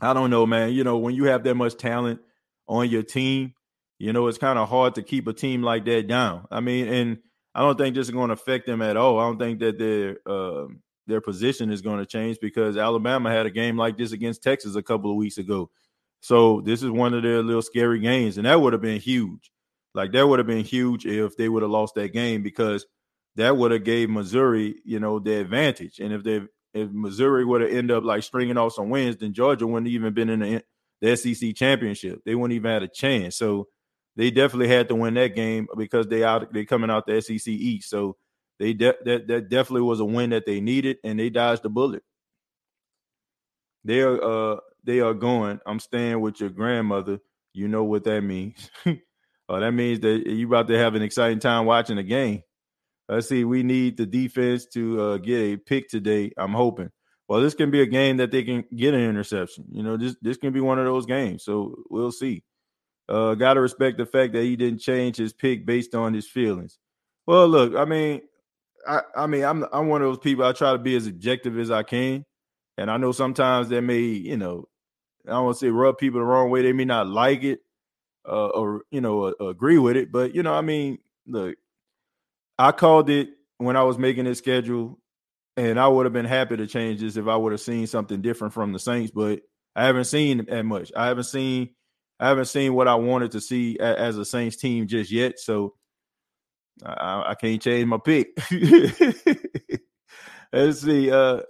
[0.00, 0.72] I don't know, man.
[0.72, 2.20] You know, when you have that much talent
[2.66, 3.54] on your team,
[3.98, 6.46] you know, it's kind of hard to keep a team like that down.
[6.50, 7.18] I mean, and
[7.54, 9.18] I don't think this is going to affect them at all.
[9.18, 10.68] I don't think that their uh,
[11.06, 14.74] their position is going to change because Alabama had a game like this against Texas
[14.74, 15.70] a couple of weeks ago.
[16.20, 19.50] So this is one of their little scary games, and that would have been huge.
[19.94, 22.86] Like that would have been huge if they would have lost that game because
[23.36, 25.98] that would have gave Missouri, you know, the advantage.
[25.98, 26.40] And if they
[26.74, 30.14] if Missouri would have ended up like stringing off some wins, then Georgia wouldn't even
[30.14, 30.64] been in the,
[31.00, 32.20] the SEC championship.
[32.24, 33.36] They wouldn't even had a chance.
[33.36, 33.68] So
[34.16, 37.48] they definitely had to win that game because they out they coming out the SEC
[37.48, 37.90] East.
[37.90, 38.16] So
[38.58, 41.70] they de- that that definitely was a win that they needed, and they dodged the
[41.70, 42.02] bullet.
[43.84, 47.18] They are uh they are going, I'm staying with your grandmother.
[47.52, 48.70] You know what that means.
[48.86, 48.96] oh,
[49.60, 52.42] that means that you about to have an exciting time watching the game.
[53.10, 53.44] Let's see.
[53.44, 56.32] We need the defense to uh, get a pick today.
[56.36, 56.90] I'm hoping.
[57.28, 59.64] Well, this can be a game that they can get an interception.
[59.72, 61.44] You know, this this can be one of those games.
[61.44, 62.44] So we'll see.
[63.08, 66.28] Uh, Got to respect the fact that he didn't change his pick based on his
[66.28, 66.78] feelings.
[67.26, 68.22] Well, look, I mean,
[68.86, 70.44] I, I mean, I'm I'm one of those people.
[70.44, 72.24] I try to be as objective as I can.
[72.78, 74.68] And I know sometimes that may, you know,
[75.26, 76.62] I don't want to say rub people the wrong way.
[76.62, 77.60] They may not like it
[78.26, 80.10] uh, or, you know, uh, agree with it.
[80.10, 81.56] But, you know, I mean, look,
[82.60, 84.98] I called it when I was making this schedule,
[85.56, 88.20] and I would have been happy to change this if I would have seen something
[88.20, 89.10] different from the Saints.
[89.10, 89.40] But
[89.74, 90.92] I haven't seen that much.
[90.94, 91.70] I haven't seen
[92.18, 95.40] I haven't seen what I wanted to see a, as a Saints team just yet.
[95.40, 95.74] So
[96.84, 98.38] I, I can't change my pick.
[100.52, 101.10] Let's see.
[101.10, 101.40] Uh,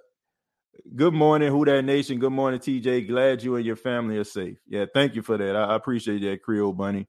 [0.94, 2.20] good morning, Who That Nation.
[2.20, 3.08] Good morning, TJ.
[3.08, 4.58] Glad you and your family are safe.
[4.68, 5.56] Yeah, thank you for that.
[5.56, 7.08] I, I appreciate that, Creole Bunny.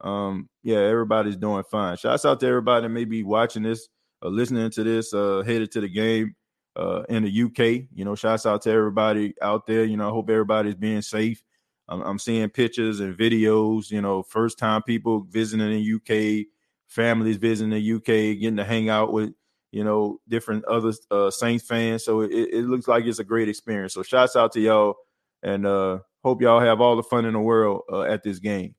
[0.00, 1.96] Um, yeah, everybody's doing fine.
[1.96, 3.88] Shouts out to everybody that may be watching this
[4.22, 6.34] or listening to this, uh, headed to the game
[6.76, 7.88] uh, in the UK.
[7.92, 9.84] You know, shouts out to everybody out there.
[9.84, 11.42] You know, I hope everybody's being safe.
[11.88, 13.90] I'm, I'm seeing pictures and videos.
[13.90, 16.46] You know, first time people visiting the UK,
[16.86, 19.32] families visiting the UK, getting to hang out with
[19.72, 22.04] you know different other uh, Saints fans.
[22.04, 23.94] So it, it looks like it's a great experience.
[23.94, 24.96] So shouts out to y'all,
[25.42, 28.74] and uh, hope y'all have all the fun in the world uh, at this game.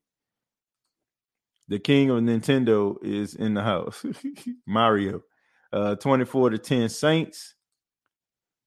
[1.70, 4.04] The king of Nintendo is in the house.
[4.66, 5.22] Mario.
[5.72, 7.54] Uh, 24 to 10 Saints.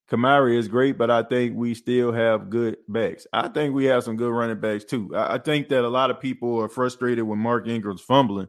[0.08, 3.26] Kamara is great, but I think we still have good backs.
[3.32, 5.10] I think we have some good running backs too.
[5.16, 8.48] I, I think that a lot of people are frustrated with Mark Ingram's fumbling,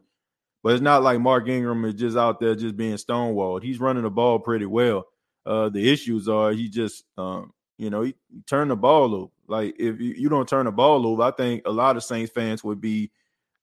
[0.62, 3.62] but it's not like Mark Ingram is just out there just being stonewalled.
[3.62, 5.06] He's running the ball pretty well.
[5.44, 9.32] Uh, the issues are he just, um, you know, he, he turned the ball over.
[9.48, 12.32] Like if you, you, don't turn the ball over, I think a lot of Saints
[12.32, 13.10] fans would be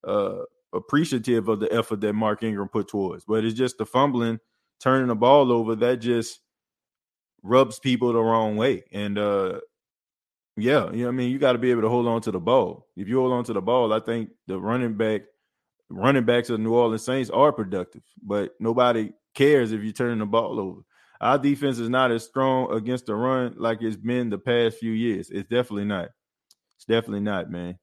[0.04, 0.42] uh,
[0.74, 3.26] appreciative of the effort that Mark Ingram put towards.
[3.26, 4.40] But it's just the fumbling,
[4.80, 6.40] turning the ball over that just
[7.44, 8.84] rubs people the wrong way.
[8.92, 9.60] And uh
[10.58, 12.40] yeah, you know I mean, you got to be able to hold on to the
[12.40, 12.88] ball.
[12.96, 15.22] If you hold on to the ball, I think the running back
[15.90, 20.26] running backs of New Orleans Saints are productive, but nobody cares if you're turning the
[20.26, 20.82] ball over.
[21.20, 24.92] Our defense is not as strong against the run like it's been the past few
[24.92, 25.30] years.
[25.30, 26.10] It's definitely not.
[26.76, 27.78] It's definitely not, man.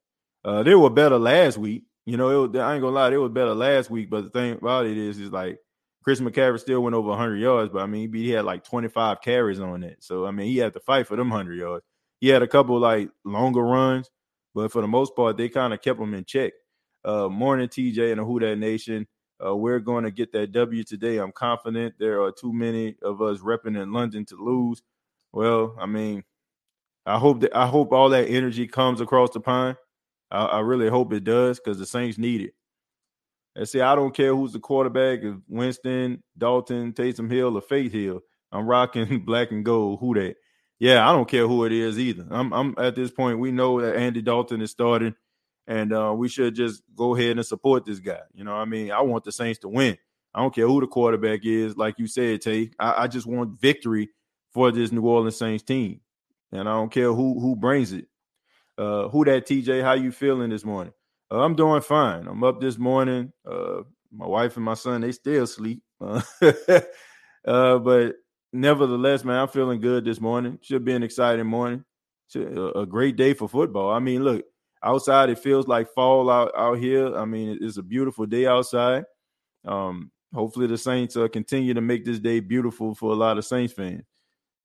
[0.44, 1.84] Uh, they were better last week.
[2.08, 4.08] You know, it was, I ain't gonna lie, it was better last week.
[4.08, 5.58] But the thing about it is, is like
[6.02, 9.60] Chris McCaffrey still went over 100 yards, but I mean, he had like 25 carries
[9.60, 9.98] on it.
[10.00, 11.84] So, I mean, he had to fight for them 100 yards.
[12.18, 14.08] He had a couple like longer runs,
[14.54, 16.54] but for the most part, they kind of kept him in check.
[17.04, 19.06] Uh, morning, TJ and the Who That Nation.
[19.44, 21.18] Uh, we're going to get that W today.
[21.18, 24.80] I'm confident there are too many of us repping in London to lose.
[25.32, 26.24] Well, I mean,
[27.04, 29.76] I hope that I hope all that energy comes across the pond.
[30.30, 32.54] I, I really hope it does because the Saints need it.
[33.56, 37.92] And see, I don't care who's the quarterback, if Winston, Dalton, Taysom Hill, or Faith
[37.92, 38.20] Hill.
[38.52, 40.00] I'm rocking black and gold.
[40.00, 40.36] Who that?
[40.78, 42.24] Yeah, I don't care who it is either.
[42.30, 43.40] I'm, I'm at this point.
[43.40, 45.14] We know that Andy Dalton is starting,
[45.66, 48.20] and uh, we should just go ahead and support this guy.
[48.32, 49.98] You know, I mean, I want the Saints to win.
[50.32, 51.76] I don't care who the quarterback is.
[51.76, 54.10] Like you said, Tay, I, I just want victory
[54.52, 56.00] for this New Orleans Saints team,
[56.52, 58.06] and I don't care who who brings it.
[58.78, 59.82] Uh, who that TJ?
[59.82, 60.92] How you feeling this morning?
[61.30, 62.26] Uh, I'm doing fine.
[62.28, 63.32] I'm up this morning.
[63.44, 66.22] Uh, my wife and my son they still sleep, uh,
[67.44, 68.14] but
[68.52, 70.58] nevertheless, man, I'm feeling good this morning.
[70.62, 71.84] Should be an exciting morning.
[72.34, 73.90] A, a great day for football.
[73.90, 74.44] I mean, look,
[74.82, 77.14] outside it feels like fall out out here.
[77.16, 79.04] I mean, it's a beautiful day outside.
[79.64, 83.44] Um, hopefully, the Saints uh, continue to make this day beautiful for a lot of
[83.44, 84.04] Saints fans.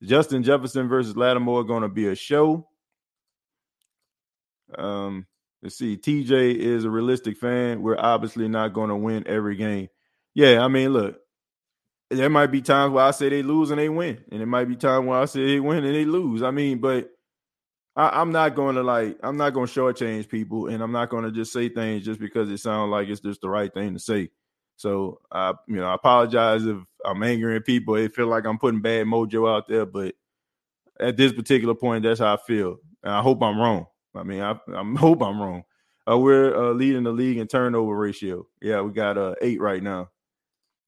[0.04, 2.68] Justin Jefferson versus Lattimore going to be a show.
[4.78, 5.28] Um,
[5.64, 5.96] Let's see.
[5.96, 7.82] TJ is a realistic fan.
[7.82, 9.88] We're obviously not going to win every game.
[10.36, 11.22] Yeah, I mean, look,
[12.10, 14.66] there might be times where I say they lose and they win, and it might
[14.66, 16.44] be times where I say they win and they lose.
[16.44, 17.12] I mean, but
[17.96, 21.10] I, am not going to like, I'm not going to shortchange people, and I'm not
[21.10, 23.94] going to just say things just because it sounds like it's just the right thing
[23.94, 24.32] to say.
[24.76, 27.96] So I, you know, I apologize if I'm angering people.
[27.96, 30.14] It feel like I'm putting bad mojo out there, but
[31.00, 33.86] at this particular point, that's how I feel, and I hope I'm wrong.
[34.16, 35.64] I mean, I, I hope I'm wrong.
[36.10, 38.46] Uh, we're uh, leading the league in turnover ratio.
[38.62, 40.10] Yeah, we got uh, eight right now.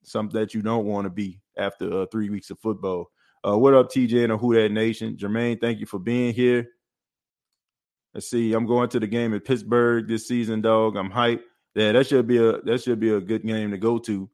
[0.04, 3.12] Something that you don't want to be after uh, three weeks of football.
[3.48, 5.16] Uh, what up, TJ and Who That Nation?
[5.18, 6.68] Jermaine, thank you for being here.
[8.14, 8.54] Let's see.
[8.54, 10.96] I'm going to the game in Pittsburgh this season, dog.
[10.96, 11.42] I'm hyped.
[11.76, 14.30] Yeah, that should be a that should be a good game to go to.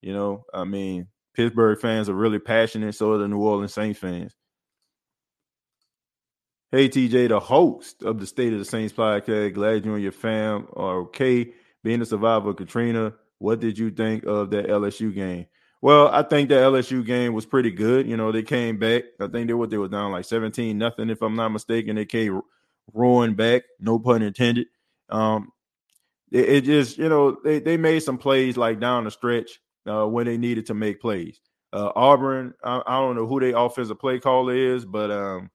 [0.00, 2.94] You know, I mean, Pittsburgh fans are really passionate.
[2.94, 4.34] So are the New Orleans Saints fans.
[6.74, 9.54] Hey, TJ, the host of the State of the Saints podcast.
[9.54, 11.52] Glad you and your fam are okay.
[11.84, 15.46] Being a survivor of Katrina, what did you think of that LSU game?
[15.82, 18.08] Well, I think the LSU game was pretty good.
[18.08, 19.04] You know, they came back.
[19.20, 21.94] I think they were they were down like 17 nothing, if I'm not mistaken.
[21.94, 22.42] They came
[22.92, 24.66] roaring back, no pun intended.
[25.10, 25.52] Um,
[26.32, 30.06] it, it just, you know, they, they made some plays like down the stretch uh,
[30.06, 31.38] when they needed to make plays.
[31.72, 35.50] Uh, Auburn, I, I don't know who their offensive play caller is, but um,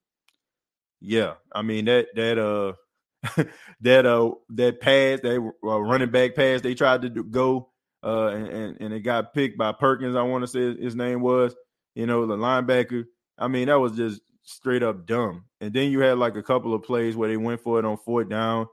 [1.01, 2.73] yeah, I mean that that uh
[3.81, 7.69] that uh that pass that uh, running back pass they tried to do, go
[8.03, 10.15] uh and, and, and it got picked by Perkins.
[10.15, 11.55] I want to say his name was
[11.95, 13.05] you know the linebacker.
[13.37, 15.45] I mean that was just straight up dumb.
[15.61, 17.97] And then you had like a couple of plays where they went for it on
[17.97, 18.67] fourth down.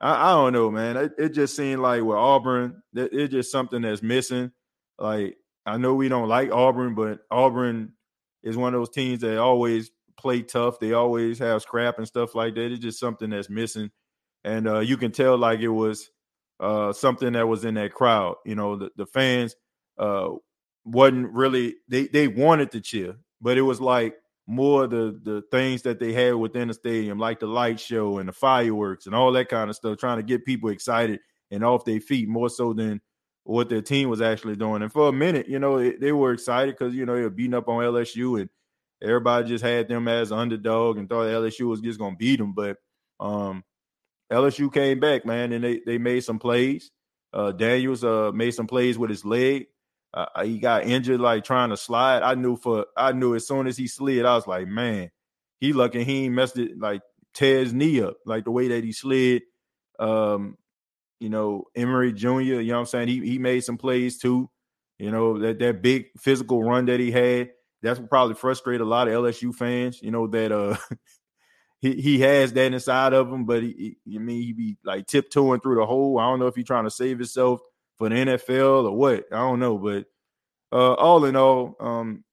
[0.00, 0.96] I, I don't know, man.
[0.96, 4.50] It, it, just seemed like with Auburn, it, it's just something that's missing.
[4.98, 5.36] Like
[5.66, 7.92] I know we don't like Auburn, but Auburn
[8.42, 10.78] is one of those teams that always play tough.
[10.78, 12.72] They always have scrap and stuff like that.
[12.72, 13.90] It's just something that's missing,
[14.44, 16.10] and uh, you can tell like it was
[16.60, 18.36] uh, something that was in that crowd.
[18.44, 19.56] You know, the, the fans
[19.98, 20.30] uh,
[20.84, 25.82] wasn't really they they wanted to cheer, but it was like more the the things
[25.82, 29.32] that they had within the stadium, like the light show and the fireworks and all
[29.32, 32.72] that kind of stuff, trying to get people excited and off their feet more so
[32.72, 33.00] than
[33.44, 34.82] what their team was actually doing.
[34.82, 37.30] And for a minute, you know, it, they were excited because you know they were
[37.30, 38.50] beating up on LSU and
[39.04, 42.52] everybody just had them as an underdog and thought LSU was just gonna beat them.
[42.52, 42.78] But
[43.20, 43.64] um,
[44.32, 46.90] LSU came back, man, and they they made some plays.
[47.32, 49.66] Uh, Daniels uh, made some plays with his leg.
[50.12, 52.22] Uh, he got injured like trying to slide.
[52.22, 55.10] I knew for I knew as soon as he slid, I was like, man,
[55.58, 57.02] he lucky he messed it like
[57.34, 59.42] tear his knee up like the way that he slid.
[59.98, 60.56] Um,
[61.18, 63.08] you know, Emery Jr., you know what I'm saying?
[63.08, 64.48] He he made some plays too.
[64.98, 67.50] You know, that that big physical run that he had,
[67.84, 70.76] that's probably frustrated a lot of LSU fans, you know, that uh
[71.80, 75.60] he, he has that inside of him, but he, he mean he be like tiptoeing
[75.60, 76.18] through the hole.
[76.18, 77.60] I don't know if he's trying to save himself
[77.98, 79.26] for the NFL or what.
[79.30, 80.06] I don't know, but
[80.72, 82.24] uh, all in all, um,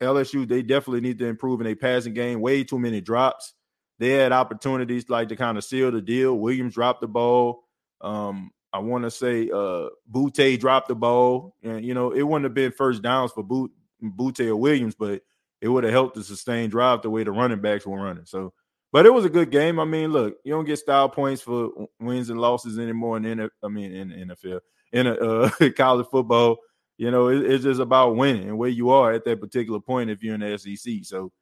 [0.00, 2.40] LSU they definitely need to improve in a passing game.
[2.40, 3.54] Way too many drops.
[3.98, 6.38] They had opportunities like to kind of seal the deal.
[6.38, 7.64] Williams dropped the ball.
[8.00, 12.44] Um, I want to say uh Boutte dropped the ball, and you know it wouldn't
[12.44, 15.22] have been first downs for Boot Boutte or Williams, but
[15.60, 18.26] it would have helped to sustain drive the way the running backs were running.
[18.26, 18.52] So,
[18.92, 19.78] but it was a good game.
[19.78, 23.50] I mean, look, you don't get style points for wins and losses anymore in the
[23.62, 24.60] I mean in NFL
[24.92, 26.58] in a, uh, college football.
[26.96, 30.10] You know, it, it's just about winning and where you are at that particular point
[30.10, 31.04] if you're in the SEC.
[31.04, 31.32] So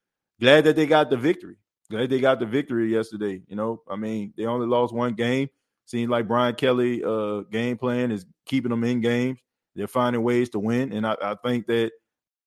[0.41, 1.57] glad that they got the victory.
[1.91, 3.43] Glad they got the victory yesterday.
[3.49, 5.49] You know, I mean, they only lost one game.
[5.87, 9.39] Seems like Brian Kelly uh game plan is keeping them in games.
[9.75, 10.93] They're finding ways to win.
[10.93, 11.93] And I, I think that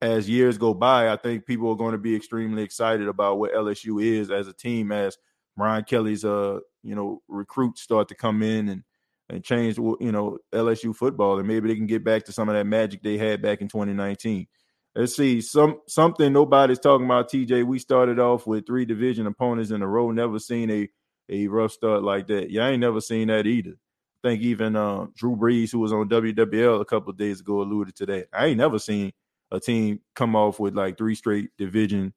[0.02, 3.54] as years go by, I think people are going to be extremely excited about what
[3.54, 5.18] LSU is as a team as
[5.56, 8.84] Brian Kelly's uh, you know, recruits start to come in and
[9.30, 12.56] and change, you know, LSU football, and maybe they can get back to some of
[12.56, 14.46] that magic they had back in 2019.
[14.94, 17.32] Let's see some something nobody's talking about.
[17.32, 20.12] TJ, we started off with three division opponents in a row.
[20.12, 20.90] Never seen a
[21.30, 22.50] a rough start like that.
[22.50, 23.72] Yeah, I ain't never seen that either.
[23.72, 27.96] I think even uh, Drew Brees, who was on WWL a couple days ago, alluded
[27.96, 28.28] to that.
[28.34, 29.14] I ain't never seen
[29.52, 32.14] a team come off with like three straight division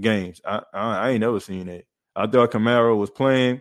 [0.00, 0.40] games.
[0.44, 1.84] I I, I ain't never seen that.
[2.14, 3.60] I thought Kamara was playing.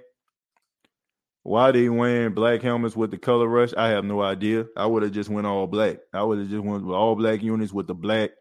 [1.44, 3.72] Why they wearing black helmets with the color rush?
[3.78, 4.66] I have no idea.
[4.76, 5.98] I would have just went all black.
[6.12, 8.32] I would have just went with all black units with the black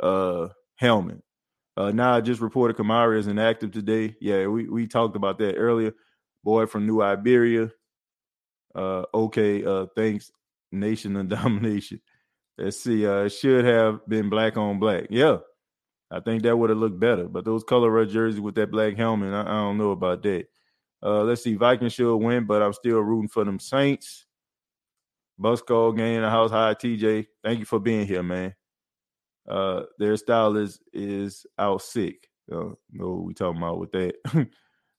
[0.00, 1.22] uh helmet.
[1.76, 4.14] Uh now I just reported Kamara is inactive today.
[4.20, 5.92] Yeah, we, we talked about that earlier.
[6.42, 7.70] Boy from New Iberia.
[8.74, 10.30] Uh okay, uh thanks,
[10.70, 12.00] Nation of Domination.
[12.58, 13.06] Let's see.
[13.06, 15.06] Uh should have been black on black.
[15.10, 15.38] Yeah.
[16.10, 17.24] I think that would have looked better.
[17.26, 20.46] But those color red jerseys with that black helmet, I, I don't know about that.
[21.02, 24.26] Uh, let's see, Vikings should win, but I'm still rooting for them Saints.
[25.38, 26.50] Bus call game in the house.
[26.50, 27.26] Hi, TJ.
[27.42, 28.54] Thank you for being here, man.
[29.46, 32.28] Uh, their style is is out sick.
[32.50, 34.14] Uh, know what we talking about with that.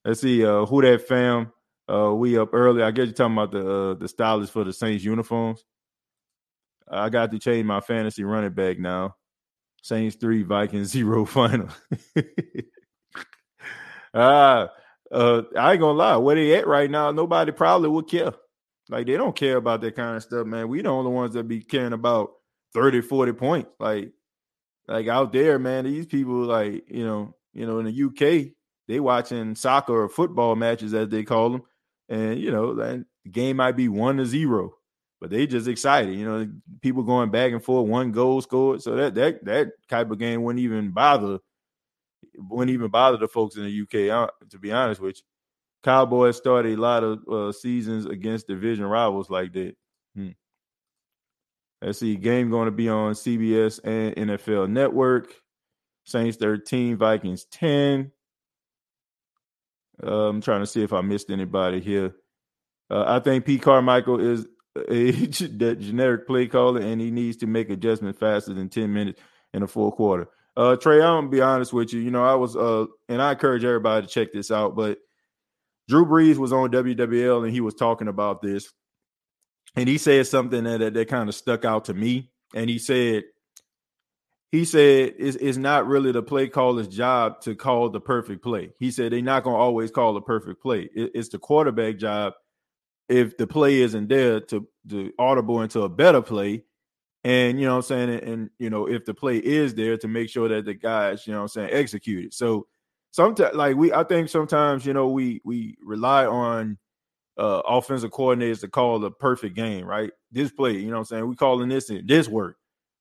[0.06, 1.52] let's see, uh, who that fam?
[1.91, 2.84] Uh, we up early.
[2.84, 5.63] I guess you're talking about the uh, the stylist for the Saints uniforms.
[6.89, 9.15] I got to change my fantasy running back now.
[9.82, 11.69] Saints three, Vikings zero final.
[14.13, 14.69] ah,
[15.12, 18.34] uh, I ain't gonna lie, where they at right now, nobody probably would care.
[18.89, 20.67] Like they don't care about that kind of stuff, man.
[20.67, 22.32] We the only ones that be caring about
[22.74, 23.69] 30, 40 points.
[23.80, 24.12] Like,
[24.88, 28.52] like out there, man, these people, like, you know, you know, in the UK,
[28.88, 31.63] they watching soccer or football matches as they call them.
[32.10, 34.74] And you know, the game might be one to zero,
[35.21, 36.15] but they just excited.
[36.15, 36.49] You know,
[36.82, 38.82] people going back and forth, one goal scored.
[38.82, 41.39] So that that that type of game wouldn't even bother
[42.38, 44.30] wouldn't even bother the folks in the UK.
[44.49, 45.24] To be honest with you,
[45.84, 49.76] Cowboys started a lot of uh, seasons against division rivals like that.
[50.16, 50.30] Hmm.
[51.82, 55.34] Let's see, game going to be on CBS and NFL Network.
[56.05, 58.11] Saints 13, Vikings 10.
[60.03, 62.13] Uh, I'm trying to see if I missed anybody here.
[62.89, 64.45] Uh, I think Pete Carmichael is
[64.89, 69.21] a generic play caller, and he needs to make adjustment faster than 10 minutes
[69.53, 70.28] in a full quarter.
[70.57, 71.99] Uh, Trey, I'm gonna be honest with you.
[71.99, 74.76] You know, I was uh, and I encourage everybody to check this out.
[74.76, 74.99] But
[75.89, 78.71] Drew Brees was on WWL and he was talking about this,
[79.76, 82.32] and he said something that that, that kind of stuck out to me.
[82.53, 83.23] And he said,
[84.51, 88.71] he said it's, it's not really the play caller's job to call the perfect play.
[88.80, 90.89] He said they're not gonna always call the perfect play.
[90.95, 92.34] It, it's the quarterback job
[93.10, 96.64] if the play isn't there to to audible into a better play.
[97.24, 98.10] And you know I'm saying?
[98.10, 101.26] And, and, you know, if the play is there to make sure that the guys,
[101.26, 102.34] you know I'm saying, execute it.
[102.34, 102.68] So
[103.12, 106.78] sometimes like we I think sometimes, you know, we we rely on
[107.38, 110.12] uh offensive coordinators to call the perfect game, right?
[110.32, 111.28] This play, you know what I'm saying?
[111.28, 112.58] We calling this and this work.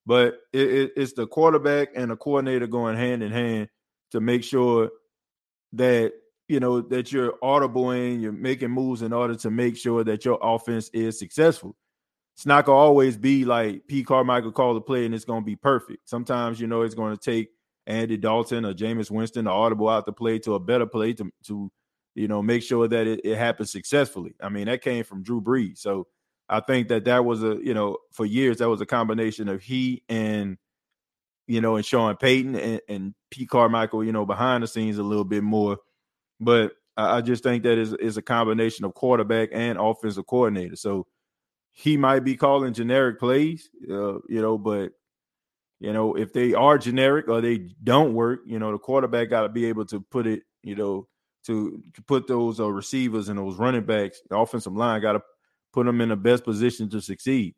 [0.07, 3.69] But it, it, it's the quarterback and the coordinator going hand in hand
[4.11, 4.91] to make sure
[5.73, 6.13] that
[6.49, 10.25] you know that you're audible and you're making moves in order to make sure that
[10.25, 11.77] your offense is successful.
[12.37, 14.03] It's not gonna always be like P.
[14.03, 16.09] Carmichael call the play and it's gonna be perfect.
[16.09, 17.51] Sometimes you know it's gonna take
[17.87, 21.31] Andy Dalton or Jameis Winston to audible out the play to a better play to
[21.45, 21.71] to
[22.15, 24.35] you know make sure that it, it happens successfully.
[24.41, 26.09] I mean that came from Drew Brees, so
[26.49, 29.63] I think that that was a you know for years that was a combination of
[29.63, 30.59] he and
[31.47, 33.47] you know and Sean Payton and, and P.
[33.47, 35.79] Carmichael, you know behind the scenes a little bit more
[36.45, 40.77] but I, just think that is is a combination of quarterback and offensive coordinator.
[40.77, 41.07] So
[41.73, 44.93] he might be calling generic plays, uh, you know, but
[45.81, 49.43] you know, if they are generic or they don't work, you know, the quarterback got
[49.43, 51.09] to be able to put it, you know,
[51.47, 55.23] to, to put those uh, receivers and those running backs, the offensive line got to
[55.73, 57.55] put them in the best position to succeed.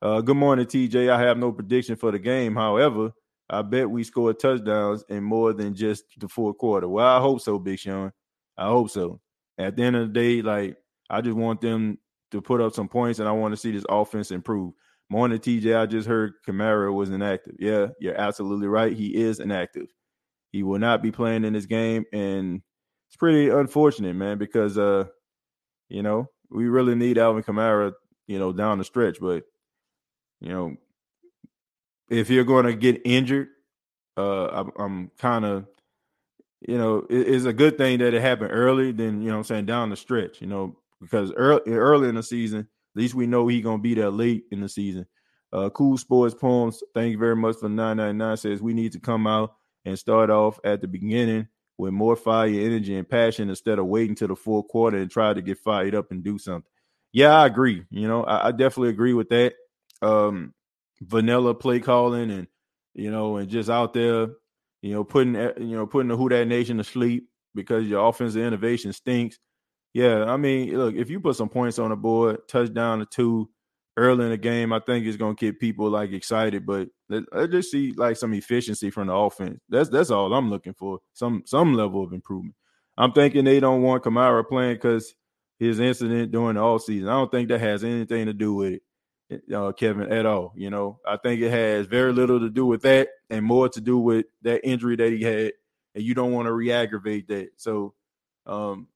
[0.00, 1.10] Uh, good morning, TJ.
[1.10, 2.54] I have no prediction for the game.
[2.54, 3.10] However,
[3.50, 6.88] I bet we score touchdowns in more than just the fourth quarter.
[6.88, 8.12] Well, I hope so, Big Sean.
[8.58, 9.20] I hope so.
[9.56, 10.76] At the end of the day, like
[11.08, 11.98] I just want them
[12.32, 14.74] to put up some points, and I want to see this offense improve.
[15.08, 15.78] Morning, TJ.
[15.78, 17.54] I just heard Kamara was inactive.
[17.58, 18.92] Yeah, you're absolutely right.
[18.92, 19.86] He is inactive.
[20.52, 22.60] He will not be playing in this game, and
[23.08, 25.04] it's pretty unfortunate, man, because uh,
[25.88, 27.92] you know, we really need Alvin Kamara,
[28.26, 29.18] you know, down the stretch.
[29.20, 29.44] But
[30.40, 30.76] you know,
[32.10, 33.48] if you're going to get injured,
[34.16, 35.66] uh, I'm, I'm kind of,
[36.60, 39.44] you know, it, it's a good thing that it happened early than you know I'm
[39.44, 43.26] saying down the stretch, you know, because early early in the season, at least we
[43.26, 45.06] know he's gonna be there late in the season.
[45.52, 46.82] Uh, cool sports poems.
[46.94, 49.54] Thank you very much for 999 says we need to come out
[49.84, 51.48] and start off at the beginning
[51.78, 55.32] with more fire, energy, and passion instead of waiting to the fourth quarter and try
[55.32, 56.68] to get fired up and do something.
[57.12, 57.84] Yeah, I agree.
[57.90, 59.54] You know, I, I definitely agree with that.
[60.02, 60.52] Um,
[61.00, 62.46] vanilla play calling and
[62.94, 64.28] you know, and just out there,
[64.82, 68.06] you know, putting eh, you know putting the Who That Nation to sleep because your
[68.08, 69.38] offensive innovation stinks.
[69.94, 73.48] Yeah, I mean, look, if you put some points on the board, touchdown or two
[73.96, 76.64] early in the game, I think it's gonna get people like excited.
[76.66, 76.88] But
[77.32, 79.58] I just see like some efficiency from the offense.
[79.68, 81.00] That's that's all I'm looking for.
[81.14, 82.54] Some some level of improvement.
[82.96, 85.14] I'm thinking they don't want Kamara playing because
[85.58, 87.08] his incident during the all season.
[87.08, 88.82] I don't think that has anything to do with it
[89.54, 90.52] uh, Kevin at all.
[90.56, 93.80] You know, I think it has very little to do with that and more to
[93.80, 95.52] do with that injury that he had,
[95.94, 97.50] and you don't want to re-aggravate that.
[97.56, 97.94] So,
[98.46, 98.88] um,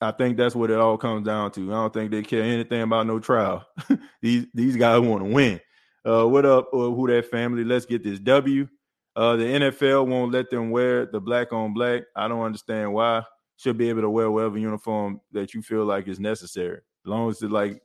[0.00, 1.72] I think that's what it all comes down to.
[1.72, 3.66] I don't think they care anything about no trial.
[4.22, 5.60] these these guys want to win.
[6.04, 7.64] Uh, what up, uh, who that family?
[7.64, 8.66] Let's get this W.
[9.14, 12.04] Uh, the NFL won't let them wear the black on black.
[12.16, 13.22] I don't understand why.
[13.58, 17.28] Should be able to wear whatever uniform that you feel like is necessary, as long
[17.28, 17.82] as it like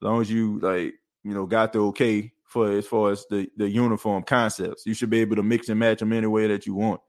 [0.00, 0.94] long as you like,
[1.24, 5.10] you know, got the okay for as far as the the uniform concepts, you should
[5.10, 7.00] be able to mix and match them any way that you want.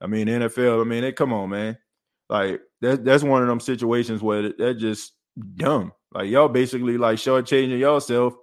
[0.00, 0.80] I mean, NFL.
[0.80, 1.78] I mean, they come on, man.
[2.28, 5.14] Like that, that's one of them situations where they're just
[5.56, 5.92] dumb.
[6.12, 8.34] Like y'all basically like shortchanging yourself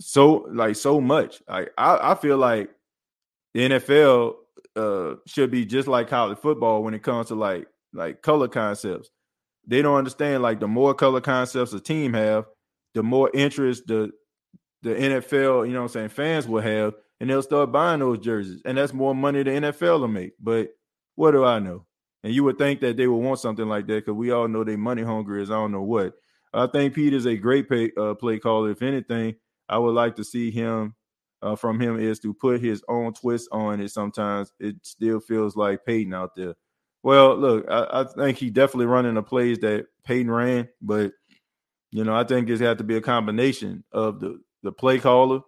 [0.00, 1.42] so like so much.
[1.48, 2.70] Like I, I feel like
[3.52, 4.34] the NFL
[4.76, 9.10] uh should be just like college football when it comes to like like color concepts
[9.66, 12.46] they don't understand like the more color concepts a team have,
[12.94, 14.10] the more interest the
[14.82, 18.60] the NFL, you know I'm saying, fans will have, and they'll start buying those jerseys.
[18.64, 20.32] And that's more money the NFL will make.
[20.38, 20.68] But
[21.14, 21.86] what do I know?
[22.22, 24.64] And you would think that they would want something like that because we all know
[24.64, 26.14] they money hungry as I don't know what.
[26.52, 28.70] I think Pete is a great pay, uh, play caller.
[28.70, 29.34] If anything,
[29.68, 30.94] I would like to see him
[31.42, 33.90] uh, from him is to put his own twist on it.
[33.90, 36.54] Sometimes it still feels like Peyton out there.
[37.04, 41.12] Well, look, I, I, think he definitely running the plays that Peyton ran, but
[41.90, 45.40] you know, I think it's had to be a combination of the the play caller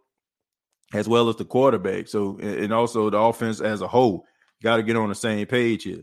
[0.93, 2.09] as well as the quarterback.
[2.09, 4.27] So, and also the offense as a whole,
[4.63, 6.03] got to get on the same page here.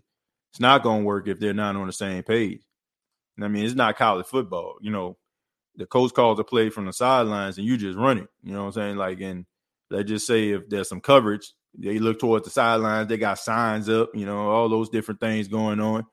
[0.52, 2.64] It's not going to work if they're not on the same page.
[3.38, 4.78] And I mean, it's not college football.
[4.82, 5.18] You know,
[5.76, 8.28] the coach calls a play from the sidelines and you just run it.
[8.42, 8.98] You know what I'm saying?
[8.98, 9.46] Like, and
[9.92, 13.10] let's just say if there's some coverage they look towards the sidelines.
[13.10, 16.06] They got signs up, you know, all those different things going on,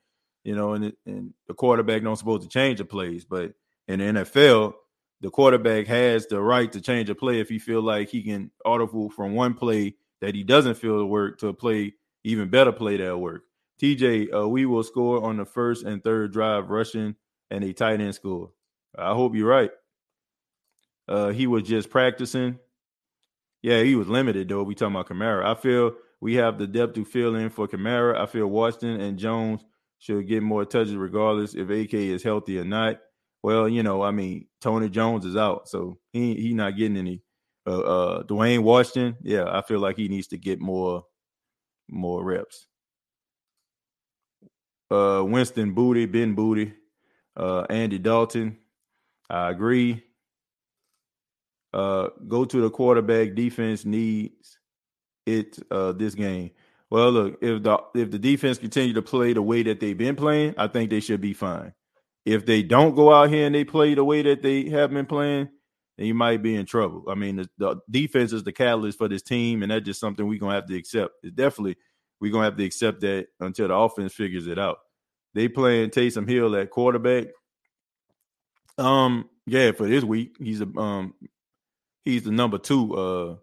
[0.44, 3.24] you know, and, and the quarterback don't supposed to change the plays.
[3.24, 3.52] But
[3.88, 4.74] in the NFL,
[5.20, 8.50] the quarterback has the right to change a play if he feel like he can
[8.64, 11.94] audible from one play that he doesn't feel to work to a play
[12.24, 13.44] even better play that work.
[13.80, 17.14] TJ, uh, we will score on the first and third drive rushing
[17.50, 18.50] and a tight end score.
[18.96, 19.70] I hope you're right.
[21.08, 22.58] Uh, he was just practicing.
[23.62, 24.62] Yeah, he was limited though.
[24.62, 25.44] We talking about Kamara.
[25.44, 28.16] I feel we have the depth to fill in for Kamara.
[28.18, 29.62] I feel Washington and Jones
[29.98, 32.98] should get more touches regardless if AK is healthy or not.
[33.42, 37.22] Well, you know, I mean, Tony Jones is out, so he he not getting any.
[37.66, 41.04] Uh, uh Dwayne Washington, yeah, I feel like he needs to get more
[41.88, 42.66] more reps.
[44.90, 46.72] Uh Winston Booty, Ben Booty,
[47.36, 48.58] uh Andy Dalton.
[49.28, 50.02] I agree.
[51.72, 54.58] Uh go to the quarterback defense needs
[55.26, 56.50] it uh this game.
[56.90, 60.16] Well, look, if the if the defense continue to play the way that they've been
[60.16, 61.72] playing, I think they should be fine.
[62.26, 65.06] If they don't go out here and they play the way that they have been
[65.06, 65.48] playing,
[65.96, 67.04] then you might be in trouble.
[67.08, 70.26] I mean, the, the defense is the catalyst for this team, and that's just something
[70.26, 71.14] we're gonna have to accept.
[71.22, 71.76] It's definitely
[72.20, 74.78] we're gonna have to accept that until the offense figures it out.
[75.34, 77.28] They playing Taysom Hill at quarterback.
[78.78, 81.14] Um, yeah, for this week, he's a um
[82.04, 83.36] he's the number two uh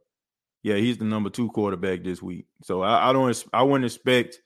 [0.64, 2.48] yeah, he's the number two quarterback this week.
[2.64, 4.40] So I, I don't I wouldn't expect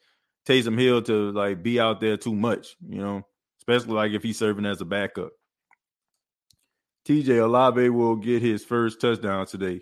[0.47, 3.23] Taysom Hill to like be out there too much, you know,
[3.59, 5.31] especially like if he's serving as a backup.
[7.07, 9.81] TJ Olave will get his first touchdown today.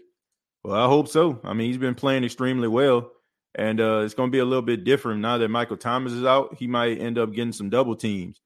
[0.64, 1.40] Well, I hope so.
[1.44, 3.12] I mean, he's been playing extremely well,
[3.56, 6.24] and uh, it's going to be a little bit different now that Michael Thomas is
[6.24, 6.56] out.
[6.58, 8.40] He might end up getting some double teams.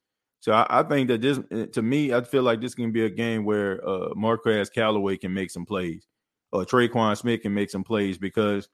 [0.44, 1.40] So I, I think that this,
[1.72, 5.34] to me, I feel like this can be a game where uh, Marquez Callaway can
[5.34, 6.06] make some plays
[6.52, 8.68] or Tre'Quan Smith can make some plays because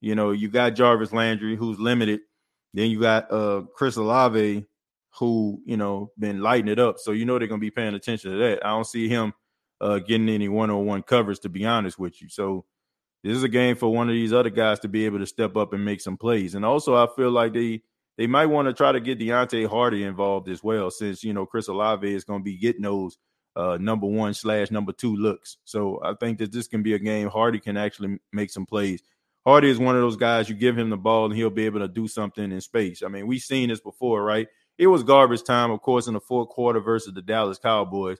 [0.00, 2.22] you know you got Jarvis Landry who's limited,
[2.74, 4.66] then you got uh Chris Olave
[5.20, 8.32] who you know been lighting it up, so you know they're gonna be paying attention
[8.32, 8.66] to that.
[8.66, 9.32] I don't see him
[9.80, 12.28] uh getting any one on one coverage to be honest with you.
[12.30, 12.64] So
[13.22, 15.56] this is a game for one of these other guys to be able to step
[15.56, 16.56] up and make some plays.
[16.56, 17.82] And also, I feel like they
[18.18, 21.46] they might want to try to get Deonte Harty involved as well, since you know
[21.46, 23.18] Chris Olave is going to be getting those
[23.56, 25.58] uh, number one slash number two looks.
[25.64, 29.02] So I think that this can be a game Harty can actually make some plays.
[29.44, 31.80] Harty is one of those guys you give him the ball and he'll be able
[31.80, 33.02] to do something in space.
[33.02, 34.46] I mean, we've seen this before, right?
[34.78, 38.18] It was garbage time, of course, in the fourth quarter versus the Dallas Cowboys.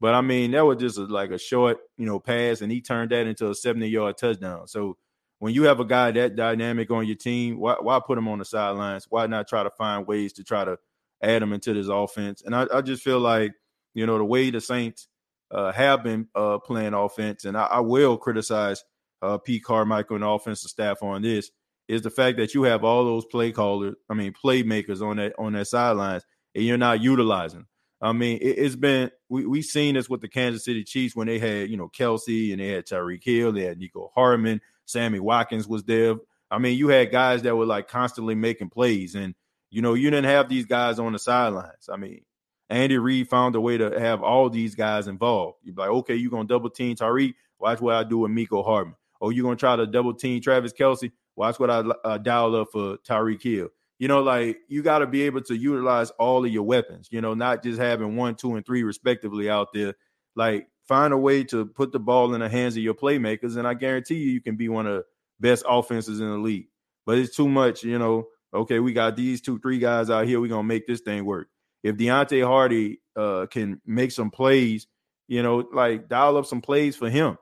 [0.00, 2.80] But I mean, that was just a, like a short, you know, pass, and he
[2.80, 4.66] turned that into a 70 yard touchdown.
[4.66, 4.96] So
[5.42, 8.38] when you have a guy that dynamic on your team, why, why put him on
[8.38, 9.08] the sidelines?
[9.10, 10.78] Why not try to find ways to try to
[11.20, 12.42] add him into this offense?
[12.46, 13.52] And I, I just feel like
[13.92, 15.08] you know, the way the Saints
[15.50, 18.84] uh, have been uh, playing offense, and I, I will criticize
[19.20, 21.50] uh, Pete Carmichael and the offensive staff on this,
[21.88, 25.32] is the fact that you have all those play callers, I mean, playmakers on that
[25.40, 26.22] on that sidelines,
[26.54, 27.66] and you're not utilizing.
[28.00, 31.26] I mean, it, has been we we seen this with the Kansas City Chiefs when
[31.26, 35.20] they had you know Kelce and they had Tyreek Hill, they had Nico Hardman, Sammy
[35.20, 36.16] Watkins was there.
[36.50, 39.34] I mean, you had guys that were like constantly making plays, and
[39.70, 41.88] you know you didn't have these guys on the sidelines.
[41.90, 42.22] I mean,
[42.68, 45.58] Andy Reid found a way to have all these guys involved.
[45.62, 47.34] You're like, okay, you're gonna double team Tyreek.
[47.58, 48.96] Watch what I do with Mecole Hardman.
[49.20, 51.12] Or you're gonna try to double team Travis Kelce.
[51.36, 53.68] Watch what I uh, dial up for Tyreek Hill.
[53.98, 57.08] You know, like you got to be able to utilize all of your weapons.
[57.12, 59.94] You know, not just having one, two, and three respectively out there.
[60.34, 63.66] Like find a way to put the ball in the hands of your playmakers, and
[63.66, 65.04] I guarantee you, you can be one of the
[65.40, 66.66] best offenses in the league.
[67.06, 67.82] But it's too much.
[67.82, 70.40] You know, okay, we got these two, three guys out here.
[70.40, 71.48] We're gonna make this thing work
[71.82, 74.86] if Deonte Harty uh, can make some plays,
[75.28, 77.38] you know, like dial up some plays for him.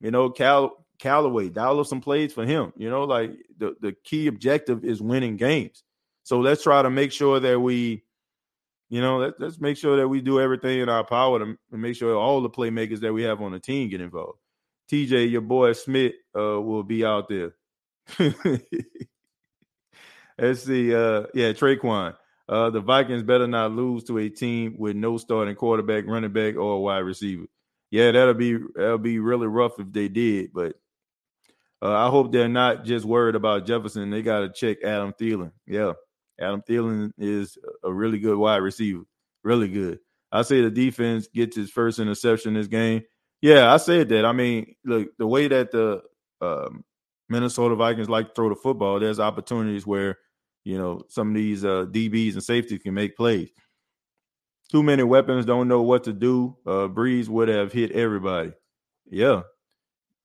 [0.00, 2.72] You know, Cal Callaway, dial up some plays for him.
[2.76, 5.82] You know, like the, the key objective is winning games.
[6.22, 8.03] So let's try to make sure that we,
[8.88, 11.76] you know, let, us make sure that we do everything in our power to, to,
[11.76, 14.38] make sure all the playmakers that we have on the team get involved.
[14.90, 17.54] TJ, your boy Smith uh, will be out there.
[20.38, 20.94] Let's see.
[20.94, 22.16] Uh, yeah, Tre'Quan.
[22.46, 26.56] Uh, the Vikings better not lose to a team with no starting quarterback, running back,
[26.56, 27.46] or wide receiver.
[27.90, 30.52] Yeah, that'll be that'll be really rough if they did.
[30.52, 30.76] But
[31.80, 34.10] uh, I hope they're not just worried about Jefferson.
[34.10, 35.52] They got to check Adam Thielen.
[35.66, 35.92] Yeah,
[36.40, 39.04] Adam Thielen is a really good wide receiver,
[39.42, 39.98] really good.
[40.32, 43.02] I say the defense gets its first interception this game.
[43.40, 44.24] Yeah, I said that.
[44.24, 46.02] I mean, look, the way that the
[46.40, 46.84] um,
[47.28, 50.18] Minnesota Vikings like to throw the football, there's opportunities where
[50.64, 53.50] you know, some of these uh, DBs and safeties can make plays.
[54.70, 56.56] Too many weapons don't know what to do.
[56.66, 58.52] Uh, Brees would have hit everybody.
[59.10, 59.42] Yeah.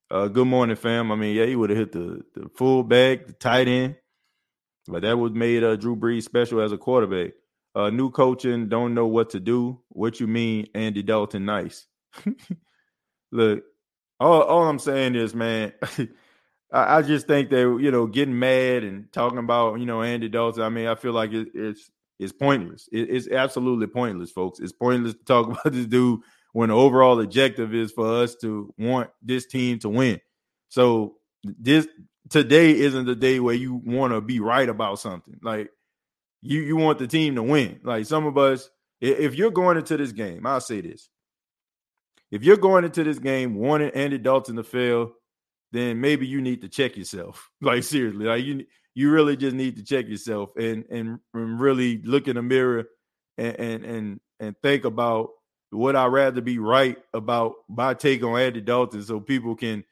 [0.10, 1.12] Uh, good morning, fam.
[1.12, 3.96] I mean, yeah, he would have hit the the fullback, the tight end,
[4.90, 7.32] but that was made uh, Drew Brees special as a quarterback.
[7.76, 9.80] Uh, new coaching, don't know what to do.
[9.90, 11.46] What you mean, Andy Dalton?
[11.46, 11.86] Nice.
[13.32, 13.64] Look,
[14.20, 15.74] all all I'm saying is, man.
[16.72, 20.30] I, I, just think that you know getting mad and talking about you know Andy
[20.30, 20.64] Dalton.
[20.64, 22.90] I mean, I feel like it, it's is pointless.
[22.92, 24.60] It, it's absolutely pointless, folks.
[24.60, 26.22] It's pointless to talk about this dude
[26.52, 30.20] when the overall objective is for us to want this team to win.
[30.70, 31.88] So this
[32.30, 35.40] today isn't the day where you want to be right about something.
[35.42, 35.70] Like
[36.42, 37.80] you you want the team to win.
[37.84, 38.70] Like some of us,
[39.02, 41.10] if you're going into this game, I'll say this.
[42.32, 45.14] If you're going into this game wanting Andy Dalton to fail,
[45.72, 47.50] then maybe you need to check yourself.
[47.62, 48.66] Like seriously, like you
[48.96, 52.86] you really just need to check yourself and and, and really look in the mirror
[53.38, 55.32] and, and and and think about
[55.72, 59.84] would I rather be right about my take on Andy Dalton so people can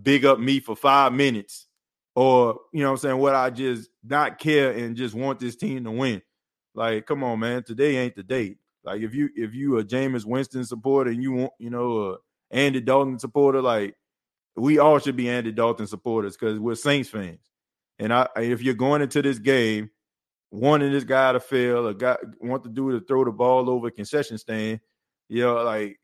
[0.00, 1.66] big up me for five minutes
[2.14, 5.56] or you know what I'm saying what I just not care and just want this
[5.56, 6.22] team to win.
[6.74, 8.56] Like, come on, man, today ain't the day.
[8.84, 12.16] Like if you if you a Jameis Winston supporter and you want, you know, a
[12.50, 13.94] Andy Dalton supporter, like
[14.56, 17.50] we all should be Andy Dalton supporters because we're Saints fans.
[17.98, 19.90] And I if you're going into this game
[20.50, 23.90] wanting this guy to fail, a guy want the dude to throw the ball over
[23.90, 24.80] concession stand,
[25.28, 26.00] you know, like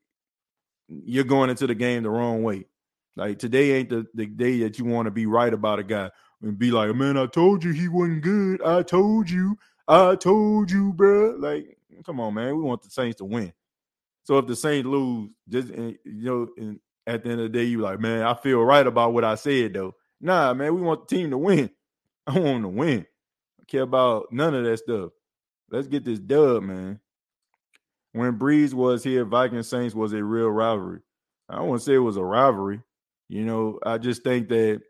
[0.88, 2.66] you're going into the game the wrong way.
[3.16, 6.10] Like today ain't the, the day that you want to be right about a guy
[6.42, 8.62] and be like, man, I told you he wasn't good.
[8.62, 9.56] I told you,
[9.88, 11.36] I told you, bro.
[11.38, 12.56] Like, come on, man.
[12.56, 13.52] We want the Saints to win.
[14.24, 17.58] So if the Saints lose, just eh, you know, and at the end of the
[17.58, 19.94] day, you like, man, I feel right about what I said though.
[20.20, 21.70] Nah, man, we want the team to win.
[22.26, 23.06] I want them to win.
[23.60, 25.12] I care about none of that stuff.
[25.70, 27.00] Let's get this dub, man.
[28.12, 31.00] When Brees was here, Viking Saints was a real rivalry.
[31.48, 32.80] I don't want to say it was a rivalry.
[33.28, 34.82] You know, I just think that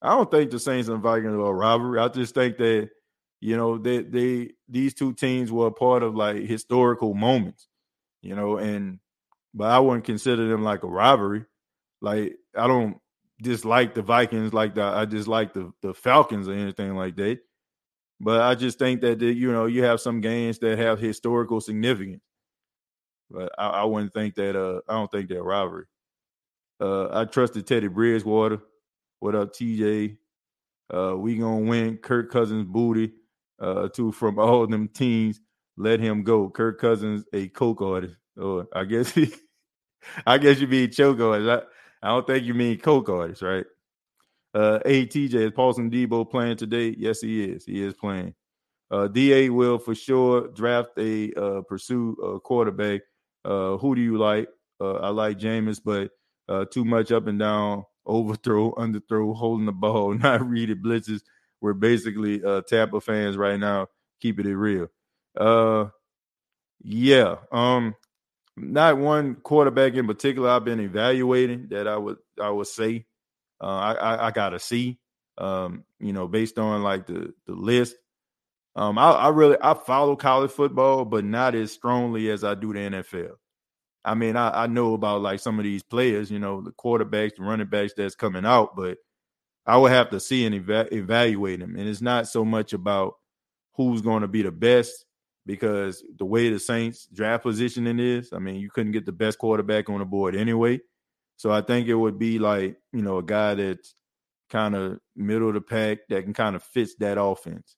[0.00, 2.00] I don't think the Saints and Vikings are a rivalry.
[2.00, 2.90] I just think that
[3.40, 7.68] you know they they these two teams were a part of like historical moments.
[8.22, 8.98] You know, and
[9.54, 11.44] but I wouldn't consider them like a rivalry.
[12.00, 12.98] Like I don't
[13.42, 14.94] dislike the Vikings like that.
[14.94, 17.40] I dislike the the Falcons or anything like that.
[18.20, 21.60] But I just think that the, you know you have some games that have historical
[21.60, 22.22] significance.
[23.30, 24.56] But I, I wouldn't think that.
[24.56, 25.86] Uh, I don't think they're rivalry.
[26.82, 28.58] Uh, I trusted Teddy Bridgewater.
[29.20, 30.16] What up, TJ?
[30.92, 31.96] Uh, we gonna win.
[31.98, 33.12] Kirk Cousins booty.
[33.60, 35.40] Uh, to from all them teams.
[35.76, 36.50] Let him go.
[36.50, 38.16] Kirk Cousins, a coke artist.
[38.36, 39.32] Or I guess he,
[40.26, 41.48] I guess you mean choke artist.
[42.02, 43.64] I, I don't think you mean coke artist, right?
[44.52, 46.96] Uh, hey TJ, is Paulson Adebo playing today?
[46.98, 47.64] Yes, he is.
[47.64, 48.34] He is playing.
[48.90, 53.02] Uh, Da will for sure draft a uh, pursue a quarterback.
[53.44, 54.48] Uh, who do you like?
[54.80, 56.10] Uh, I like Jameis, but
[56.48, 61.22] uh, too much up and down, overthrow, underthrow, holding the ball, not reading blitzes.
[61.60, 63.86] We're basically uh, Tampa fans right now,
[64.20, 64.88] keeping it real.
[65.36, 65.86] Uh,
[66.82, 67.36] yeah.
[67.52, 67.94] Um,
[68.56, 73.06] not one quarterback in particular I've been evaluating that I would I would say
[73.60, 74.98] uh, I, I, I gotta see.
[75.38, 77.96] Um, you know, based on like the the list.
[78.74, 82.72] Um, I, I really I follow college football, but not as strongly as I do
[82.72, 83.32] the NFL.
[84.04, 87.36] I mean, I, I know about like some of these players, you know, the quarterbacks,
[87.36, 88.98] the running backs that's coming out, but
[89.64, 91.76] I would have to see and eva- evaluate them.
[91.76, 93.14] And it's not so much about
[93.74, 95.04] who's going to be the best
[95.46, 99.38] because the way the Saints draft positioning is, I mean, you couldn't get the best
[99.38, 100.80] quarterback on the board anyway.
[101.36, 103.94] So I think it would be like, you know, a guy that's
[104.50, 107.76] kind of middle of the pack that can kind of fits that offense.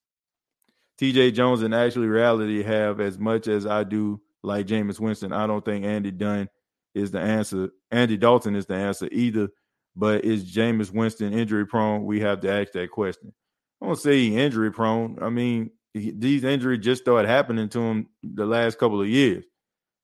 [1.00, 5.32] TJ Jones and actually reality have as much as I do like Jameis Winston.
[5.32, 6.48] I don't think Andy Dunn
[6.94, 7.70] is the answer.
[7.90, 9.48] Andy Dalton is the answer either.
[9.96, 12.04] But is Jameis Winston injury prone?
[12.04, 13.32] We have to ask that question.
[13.80, 15.18] I don't say injury prone.
[15.22, 19.44] I mean, he, these injuries just started happening to him the last couple of years.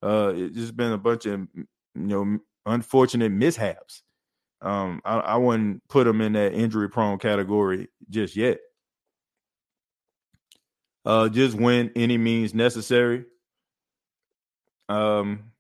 [0.03, 4.03] Uh, it's just been a bunch of you know unfortunate mishaps.
[4.63, 8.59] Um, I, I wouldn't put him in that injury prone category just yet.
[11.05, 13.25] Uh, just when any means necessary
[14.91, 15.53] um,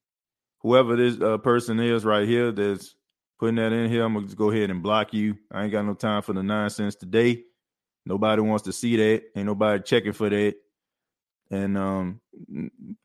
[0.58, 2.94] whoever this uh, person is right here that's
[3.38, 5.36] putting that in here, I'm gonna go ahead and block you.
[5.50, 7.44] I ain't got no time for the nonsense today.
[8.04, 9.22] Nobody wants to see that.
[9.36, 10.54] Ain't nobody checking for that.
[11.50, 12.20] And um,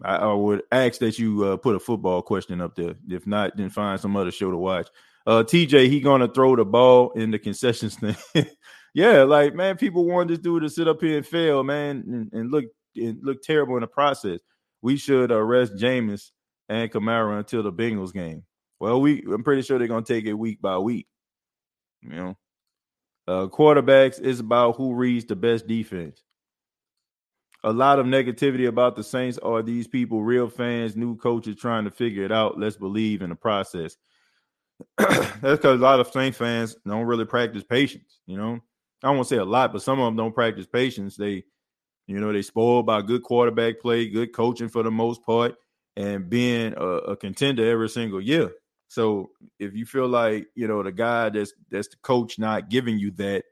[0.03, 2.95] I, I would ask that you uh, put a football question up there.
[3.09, 4.87] If not, then find some other show to watch.
[5.27, 8.17] Uh, TJ, he gonna throw the ball in the concession stand.
[8.93, 12.33] yeah, like man, people want this dude to sit up here and fail, man, and,
[12.33, 12.65] and look
[12.95, 14.39] and look terrible in the process
[14.85, 16.29] we should arrest Jameis
[16.69, 18.43] and Kamara until the Bengals game.
[18.79, 21.07] Well, we I'm pretty sure they're gonna take it week by week.
[22.03, 22.37] You know,
[23.27, 26.21] uh, quarterbacks is about who reads the best defense.
[27.63, 29.39] A lot of negativity about the Saints.
[29.39, 32.59] Are these people real fans, new coaches trying to figure it out?
[32.59, 33.97] Let's believe in the process.
[34.99, 38.19] That's because a lot of Saints fans don't really practice patience.
[38.27, 38.59] You know,
[39.01, 41.15] I to say a lot, but some of them don't practice patience.
[41.15, 41.43] They
[42.07, 45.55] You know, they spoiled by good quarterback play, good coaching for the most part,
[45.95, 48.51] and being a, a contender every single year.
[48.87, 52.99] So if you feel like you know the guy that's that's the coach not giving
[52.99, 53.45] you that,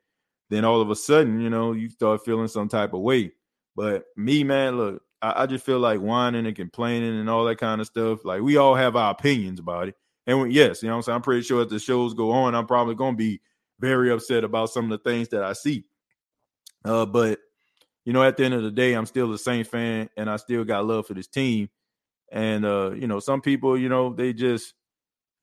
[0.49, 3.31] then all of a sudden you know you start feeling some type of way.
[3.75, 7.57] But me, man, look, I, I just feel like whining and complaining and all that
[7.57, 8.23] kind of stuff.
[8.23, 9.95] Like we all have our opinions about it,
[10.27, 11.15] and when, yes, you know what I'm saying.
[11.15, 13.41] I'm pretty sure as the shows go on, I'm probably going to be
[13.79, 15.85] very upset about some of the things that I see.
[16.85, 17.39] Uh, but
[18.05, 20.35] you know, at the end of the day, I'm still a Saints fan, and I
[20.37, 21.69] still got love for this team.
[22.31, 24.73] And uh, you know, some people, you know, they just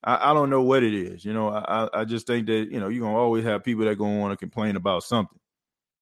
[0.03, 1.23] I, I don't know what it is.
[1.23, 3.97] You know, I I just think that you know you're gonna always have people that
[3.97, 5.39] gonna want to complain about something.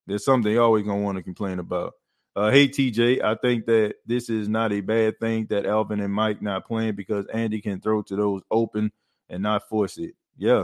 [0.07, 1.93] There's something they always gonna want to complain about.
[2.35, 6.13] Uh, hey TJ, I think that this is not a bad thing that Alvin and
[6.13, 8.91] Mike not playing because Andy can throw to those open
[9.29, 10.15] and not force it.
[10.37, 10.63] Yeah.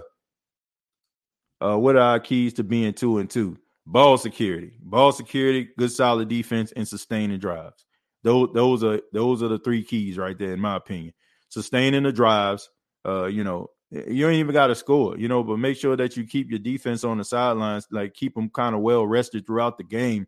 [1.59, 3.57] Uh, what are our keys to being two and two?
[3.87, 7.85] Ball security, ball security, good solid defense, and sustaining drives.
[8.23, 11.13] Those those are those are the three keys right there, in my opinion.
[11.49, 12.71] Sustaining the drives,
[13.07, 16.17] uh, you know, you ain't even got to score, you know, but make sure that
[16.17, 19.77] you keep your defense on the sidelines, like keep them kind of well rested throughout
[19.77, 20.27] the game.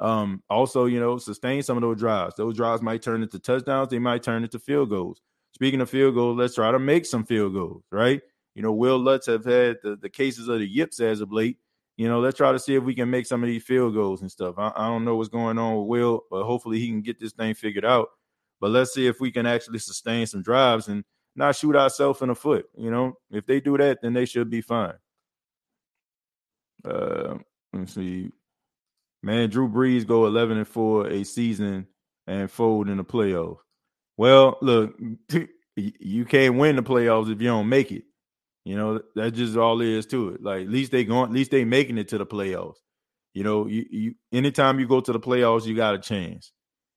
[0.00, 2.34] Um, also, you know, sustain some of those drives.
[2.36, 5.22] Those drives might turn into touchdowns, they might turn into field goals.
[5.54, 8.20] Speaking of field goals, let's try to make some field goals, right?
[8.54, 11.56] You know, Wil Lutz have had the, the cases of the yips as of late.
[11.98, 14.22] You know, let's try to see if we can make some of these field goals
[14.22, 14.54] and stuff.
[14.56, 17.32] I, I don't know what's going on with Will, but hopefully he can get this
[17.32, 18.08] thing figured out.
[18.60, 21.02] But let's see if we can actually sustain some drives and
[21.34, 22.66] not shoot ourselves in the foot.
[22.76, 24.94] You know, if they do that, then they should be fine.
[26.84, 27.38] Uh,
[27.72, 28.30] let's see.
[29.24, 31.88] Man, Drew Brees go 11 and 4 a season
[32.28, 33.58] and fold in the playoffs.
[34.16, 34.96] Well, look,
[35.76, 38.04] you can't win the playoffs if you don't make it.
[38.68, 40.42] You know, that's just all there is to it.
[40.42, 42.76] Like at least they going, at least they making it to the playoffs.
[43.32, 46.52] You know, you, you anytime you go to the playoffs, you got a chance.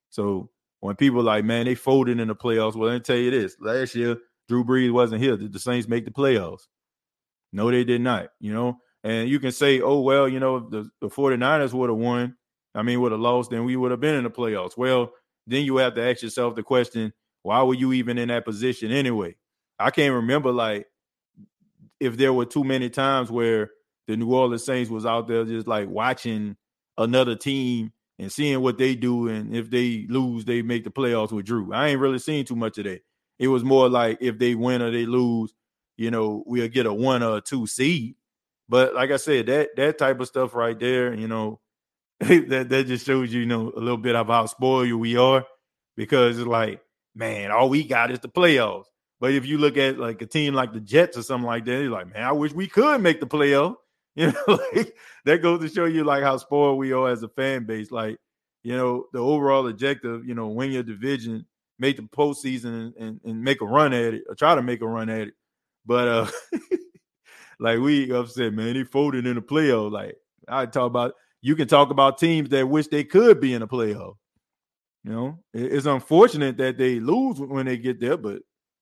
[0.09, 0.49] So
[0.81, 2.75] when people like, man, they folded in the playoffs.
[2.75, 4.17] Well, let me tell you this: last year,
[4.49, 5.37] Drew Brees wasn't here.
[5.37, 6.63] Did the Saints make the playoffs?
[7.53, 8.31] No, they did not.
[8.41, 11.97] You know, and you can say, oh, well, you know, the, the 49ers would have
[11.97, 12.35] won.
[12.75, 14.75] I mean, would have lost, then we would have been in the playoffs.
[14.75, 15.13] Well,
[15.47, 17.13] then you have to ask yourself the question,
[17.43, 19.35] why were you even in that position anyway?
[19.79, 20.87] I can't remember like
[22.01, 23.69] if there were too many times where
[24.07, 26.57] the New Orleans Saints was out there just like watching
[26.97, 31.31] another team and seeing what they do, and if they lose, they make the playoffs
[31.31, 31.71] with Drew.
[31.71, 33.01] I ain't really seen too much of that.
[33.37, 35.53] It was more like if they win or they lose,
[35.95, 38.15] you know, we'll get a one or a two seed.
[38.67, 41.59] But like I said, that that type of stuff right there, you know,
[42.19, 45.45] that that just shows you, you know, a little bit of how spoiled we are
[45.95, 46.81] because it's like,
[47.13, 48.85] man, all we got is the playoffs.
[49.21, 51.79] But if you look at like a team like the Jets or something like that,
[51.79, 53.75] you're like, man, I wish we could make the playoff.
[54.13, 54.93] You know, like
[55.23, 57.91] that goes to show you like how spoiled we are as a fan base.
[57.91, 58.17] Like,
[58.61, 61.45] you know, the overall objective, you know, win your division,
[61.79, 64.85] make the postseason and, and make a run at it or try to make a
[64.85, 65.33] run at it.
[65.85, 66.27] But uh
[67.61, 68.75] like we upset, man.
[68.75, 69.93] He folded in the playoff.
[69.93, 73.61] Like I talk about you can talk about teams that wish they could be in
[73.61, 74.15] a playoff.
[75.05, 78.41] You know, it's unfortunate that they lose when they get there, but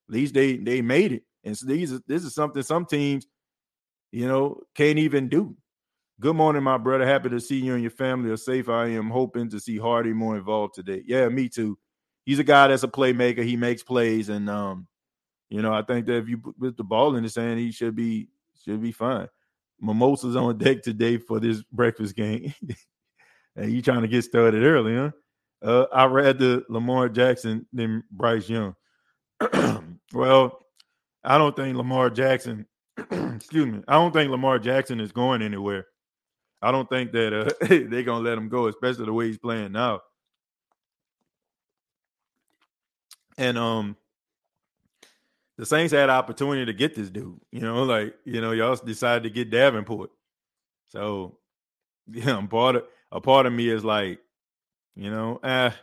[0.09, 1.23] at least they they made it.
[1.43, 3.27] And so these this is something some teams,
[4.11, 5.55] you know, can't even do.
[6.19, 7.05] Good morning, my brother.
[7.05, 8.67] Happy to see you and your family are safe.
[8.67, 11.01] I am hoping to see Harty more involved today.
[11.05, 11.77] Yeah, me too
[12.29, 13.43] he's a guy that's a playmaker.
[13.43, 14.87] He makes plays, and um,
[15.49, 17.95] you know, I think that if you put the ball in his hand, he should
[17.95, 18.29] be
[18.63, 19.27] should be fine.
[19.81, 22.53] Mimosas on deck today for this breakfast game.
[23.55, 25.11] and you trying to get started early, huh?
[25.61, 28.75] Uh, I read the Lamar Jackson than Bryce Young.
[30.13, 30.59] well,
[31.23, 32.65] I don't think Lamar Jackson,
[32.97, 35.87] excuse me, I don't think Lamar Jackson is going anywhere.
[36.61, 39.71] I don't think that uh, they're gonna let him go, especially the way he's playing
[39.71, 40.01] now.
[43.37, 43.95] And um
[45.57, 47.39] the Saints had opportunity to get this dude.
[47.51, 50.09] You know, like, you know, y'all decided to get Davenport.
[50.87, 51.37] So
[52.11, 54.19] yeah, part of a part of me is like,
[54.95, 55.75] you know, ah,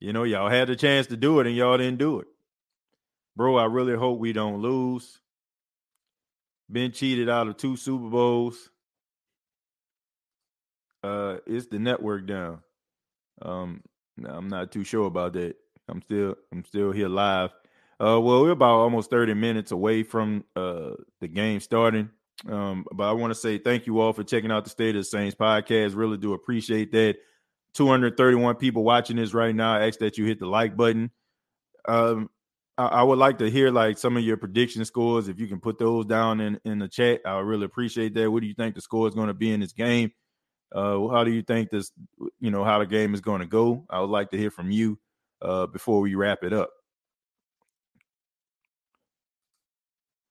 [0.00, 2.26] you know, y'all had the chance to do it and y'all didn't do it.
[3.36, 5.20] Bro, I really hope we don't lose.
[6.70, 8.70] Been cheated out of two Super Bowls.
[11.02, 12.60] Uh, it's the network down.
[13.40, 13.82] Um,
[14.24, 15.56] I'm not too sure about that.
[15.88, 17.50] I'm still I'm still here live.
[18.00, 22.10] Uh, well, we're about almost 30 minutes away from uh the game starting.
[22.48, 25.00] Um, but I want to say thank you all for checking out the State of
[25.00, 25.96] the Saints podcast.
[25.96, 27.16] Really do appreciate that.
[27.74, 29.74] 231 people watching this right now.
[29.74, 31.10] I ask that you hit the like button.
[31.88, 32.28] Um,
[32.86, 35.28] I, would like to hear like some of your prediction scores.
[35.28, 38.30] If you can put those down in in the chat, I would really appreciate that.
[38.30, 40.12] What do you think the score is going to be in this game?
[40.74, 41.92] Uh, how do you think this,
[42.40, 43.84] you know, how the game is going to go?
[43.90, 44.98] I would like to hear from you
[45.42, 46.70] uh, before we wrap it up.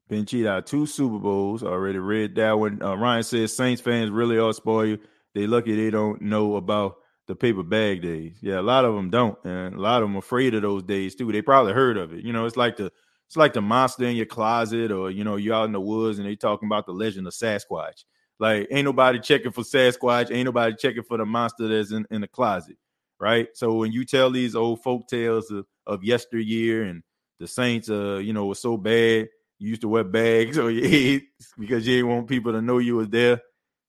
[0.09, 1.99] Been cheated out two Super Bowls already.
[1.99, 2.81] Read that one.
[2.81, 4.99] Uh, Ryan says Saints fans really are spoiled.
[5.33, 6.97] They lucky they don't know about
[7.27, 8.37] the paper bag days.
[8.41, 11.15] Yeah, a lot of them don't, and a lot of them afraid of those days
[11.15, 11.31] too.
[11.31, 12.23] They probably heard of it.
[12.23, 12.91] You know, it's like the
[13.27, 16.19] it's like the monster in your closet, or you know, you out in the woods
[16.19, 18.03] and they talking about the legend of Sasquatch.
[18.39, 22.21] Like, ain't nobody checking for Sasquatch, ain't nobody checking for the monster that's in, in
[22.21, 22.75] the closet,
[23.19, 23.47] right?
[23.53, 27.03] So when you tell these old folk tales of, of yesteryear and
[27.39, 31.87] the Saints, uh, you know, was so bad, you used to wear bags or because
[31.87, 33.39] you didn't want people to know you was there.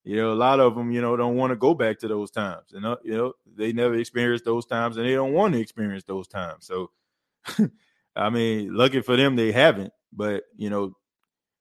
[0.05, 2.31] You know, a lot of them, you know, don't want to go back to those
[2.31, 2.65] times.
[2.73, 6.05] You know, you know, they never experienced those times and they don't want to experience
[6.05, 6.67] those times.
[6.67, 6.91] So
[8.17, 9.93] I mean, lucky for them, they haven't.
[10.13, 10.97] But you know,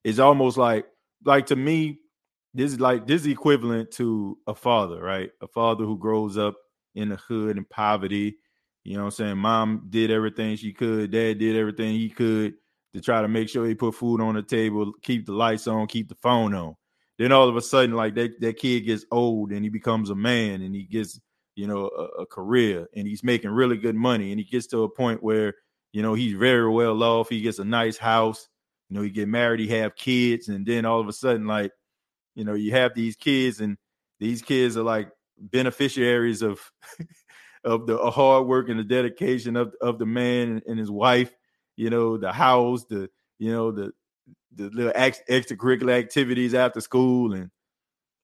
[0.03, 0.85] it's almost like
[1.25, 1.99] like to me,
[2.53, 5.31] this is like this is equivalent to a father, right?
[5.41, 6.55] A father who grows up
[6.95, 8.37] in the hood and poverty.
[8.83, 9.37] You know I'm saying?
[9.37, 12.55] Mom did everything she could, dad did everything he could
[12.93, 15.87] to try to make sure he put food on the table, keep the lights on,
[15.87, 16.75] keep the phone on.
[17.21, 20.15] Then all of a sudden, like that, that kid gets old and he becomes a
[20.15, 21.19] man and he gets,
[21.55, 24.83] you know, a, a career and he's making really good money and he gets to
[24.83, 25.53] a point where
[25.93, 27.29] you know, he's very well off.
[27.29, 28.47] He gets a nice house.
[28.89, 31.71] You know, he get married, he have kids, and then all of a sudden, like,
[32.35, 33.77] you know, you have these kids, and
[34.19, 36.59] these kids are like beneficiaries of
[37.63, 41.33] of the hard work and the dedication of of the man and his wife.
[41.77, 43.09] You know, the house, the
[43.39, 43.91] you know the
[44.55, 47.49] the little ex- extracurricular activities after school, and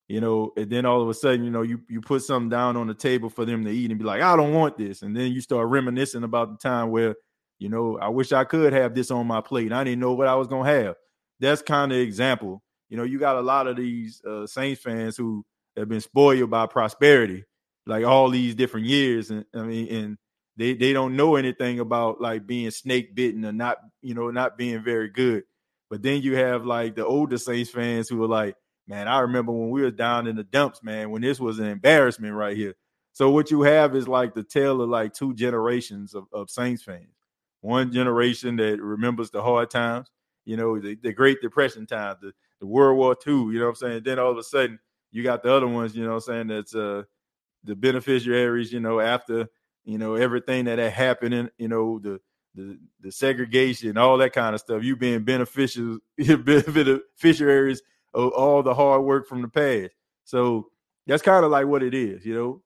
[0.08, 2.78] you know, and then all of a sudden, you know, you you put something down
[2.78, 5.16] on the table for them to eat and be like, I don't want this, and
[5.16, 7.16] then you start reminiscing about the time where
[7.60, 9.74] you know, I wish I could have this on my plate.
[9.74, 10.95] I didn't know what I was gonna have.
[11.39, 12.64] That's kind of example.
[12.89, 15.45] You know, you got a lot of these uh, Saints fans who
[15.76, 17.43] have been spoiled by prosperity,
[17.86, 20.18] like all these different years, and I mean, and
[20.56, 24.58] they they don't know anything about like being snake bitten or not, you know, not
[24.58, 25.43] being very good.
[25.90, 28.56] But then you have like the older Saints fans who are like,
[28.88, 31.68] man, I remember when we were down in the dumps, man, when this was an
[31.68, 32.76] embarrassment right here.
[33.14, 36.84] So what you have is like the tale of like two generations of, of Saints
[36.84, 37.10] fans
[37.62, 40.10] one generation that remembers the hard times,
[40.46, 43.70] you know, the, the Great Depression times, the, the World War II, you know what
[43.70, 44.02] I'm saying?
[44.06, 44.80] Then all of a sudden
[45.12, 47.04] you got the other ones, you know what I'm saying, that's uh
[47.64, 49.48] the beneficiaries, you know, after,
[49.84, 52.22] you know, everything that had happened in, you know, the
[52.58, 54.84] the the segregation, all that kind of stuff.
[54.84, 57.82] You being beneficial beneficiaries
[58.14, 59.93] of all the hard work from the past.
[60.26, 60.70] So
[61.05, 62.62] that's kind of like what it is, you know.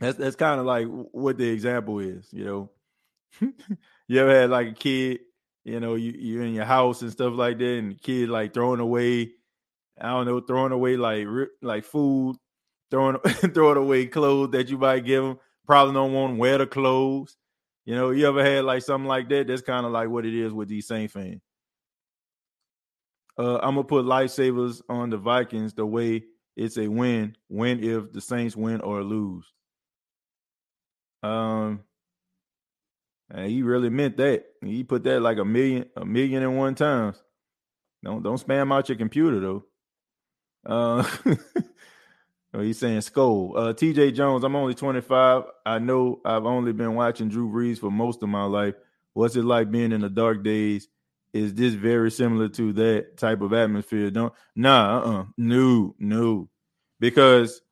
[0.00, 2.70] That's that's kind of like what the example is, you know.
[4.08, 5.20] you ever had like a kid,
[5.64, 8.54] you know, you you're in your house and stuff like that, and the kid like
[8.54, 9.32] throwing away,
[10.00, 11.26] I don't know, throwing away like
[11.60, 12.36] like food,
[12.90, 13.18] throwing
[13.54, 15.38] throwing away clothes that you might give them.
[15.66, 17.36] Probably don't want to wear the clothes.
[17.90, 19.48] You know, you ever had like something like that?
[19.48, 21.40] That's kind of like what it is with these Saint fans.
[23.36, 26.22] Uh, I'm gonna put lifesavers on the Vikings the way
[26.56, 27.36] it's a win.
[27.48, 29.44] Win if the Saints win or lose.
[31.24, 31.80] Um,
[33.28, 34.44] and he really meant that.
[34.64, 37.20] He put that like a million, a million and one times.
[38.04, 39.64] Don't don't spam out your computer though.
[40.64, 41.10] Uh,
[42.54, 43.52] oh, he's saying skull.
[43.56, 45.44] Uh, TJ Jones, I'm only 25.
[45.66, 48.74] I know I've only been watching Drew Brees for most of my life.
[49.14, 50.88] What's it like being in the dark days?
[51.32, 54.10] Is this very similar to that type of atmosphere?
[54.10, 55.24] Don't nah, uh-uh.
[55.36, 56.48] no, no,
[56.98, 57.62] because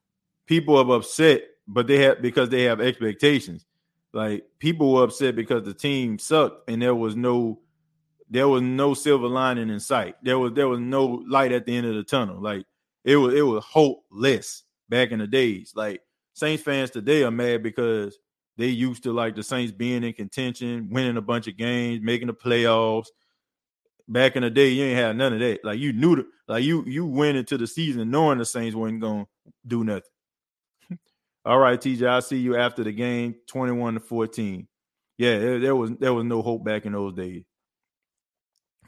[0.47, 3.67] people are upset, but they have because they have expectations.
[4.13, 7.61] Like people were upset because the team sucked and there was no
[8.31, 10.15] there was no silver lining in sight.
[10.23, 12.41] There was there was no light at the end of the tunnel.
[12.41, 12.65] Like
[13.05, 15.73] it was it was hopeless back in the days.
[15.75, 16.03] Like
[16.35, 18.19] Saints fans today are mad because
[18.57, 22.29] they used to like the Saints being in contention, winning a bunch of games, making
[22.29, 23.07] the playoffs.
[24.09, 25.65] Back in the day, you ain't had none of that.
[25.65, 29.01] Like you knew the, like you you went into the season knowing the Saints weren't
[29.01, 29.27] gonna
[29.67, 30.11] do nothing.
[31.45, 34.67] All right, TJ, I'll see you after the game, 21 to 14.
[35.19, 37.45] Yeah, there, there, was there was no hope back in those days.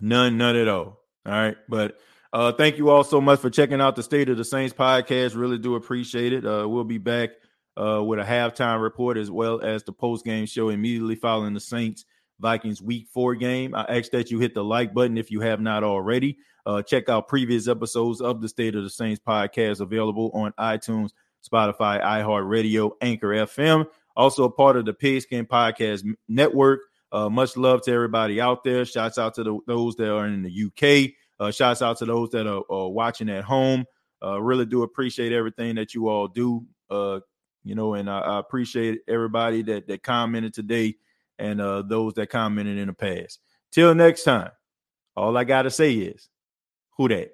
[0.00, 1.00] None, none at all.
[1.26, 1.56] All right.
[1.68, 1.98] But
[2.32, 5.36] uh thank you all so much for checking out the State of the Saints podcast.
[5.36, 6.46] Really do appreciate it.
[6.46, 7.30] Uh we'll be back
[7.76, 11.60] uh with a halftime report as well as the post game show immediately following the
[11.60, 12.04] Saints
[12.40, 13.74] Vikings week four game.
[13.74, 16.38] I ask that you hit the like button if you have not already.
[16.66, 21.10] Uh, check out previous episodes of the State of the Saints podcast available on iTunes,
[21.48, 23.86] Spotify, iHeartRadio, Anchor FM.
[24.16, 26.80] Also a part of the Pigskin Podcast Network.
[27.12, 28.84] Uh, much love to everybody out there.
[28.84, 31.12] Shouts out to the, those that are in the UK.
[31.40, 33.84] Uh, shouts out to those that are, are watching at home.
[34.22, 36.64] Uh, really do appreciate everything that you all do.
[36.90, 37.18] Uh,
[37.64, 40.96] you know, and I, I appreciate everybody that that commented today
[41.38, 43.40] and uh, those that commented in the past.
[43.72, 44.50] Till next time,
[45.16, 46.28] all I gotta say is,
[46.96, 47.30] who that?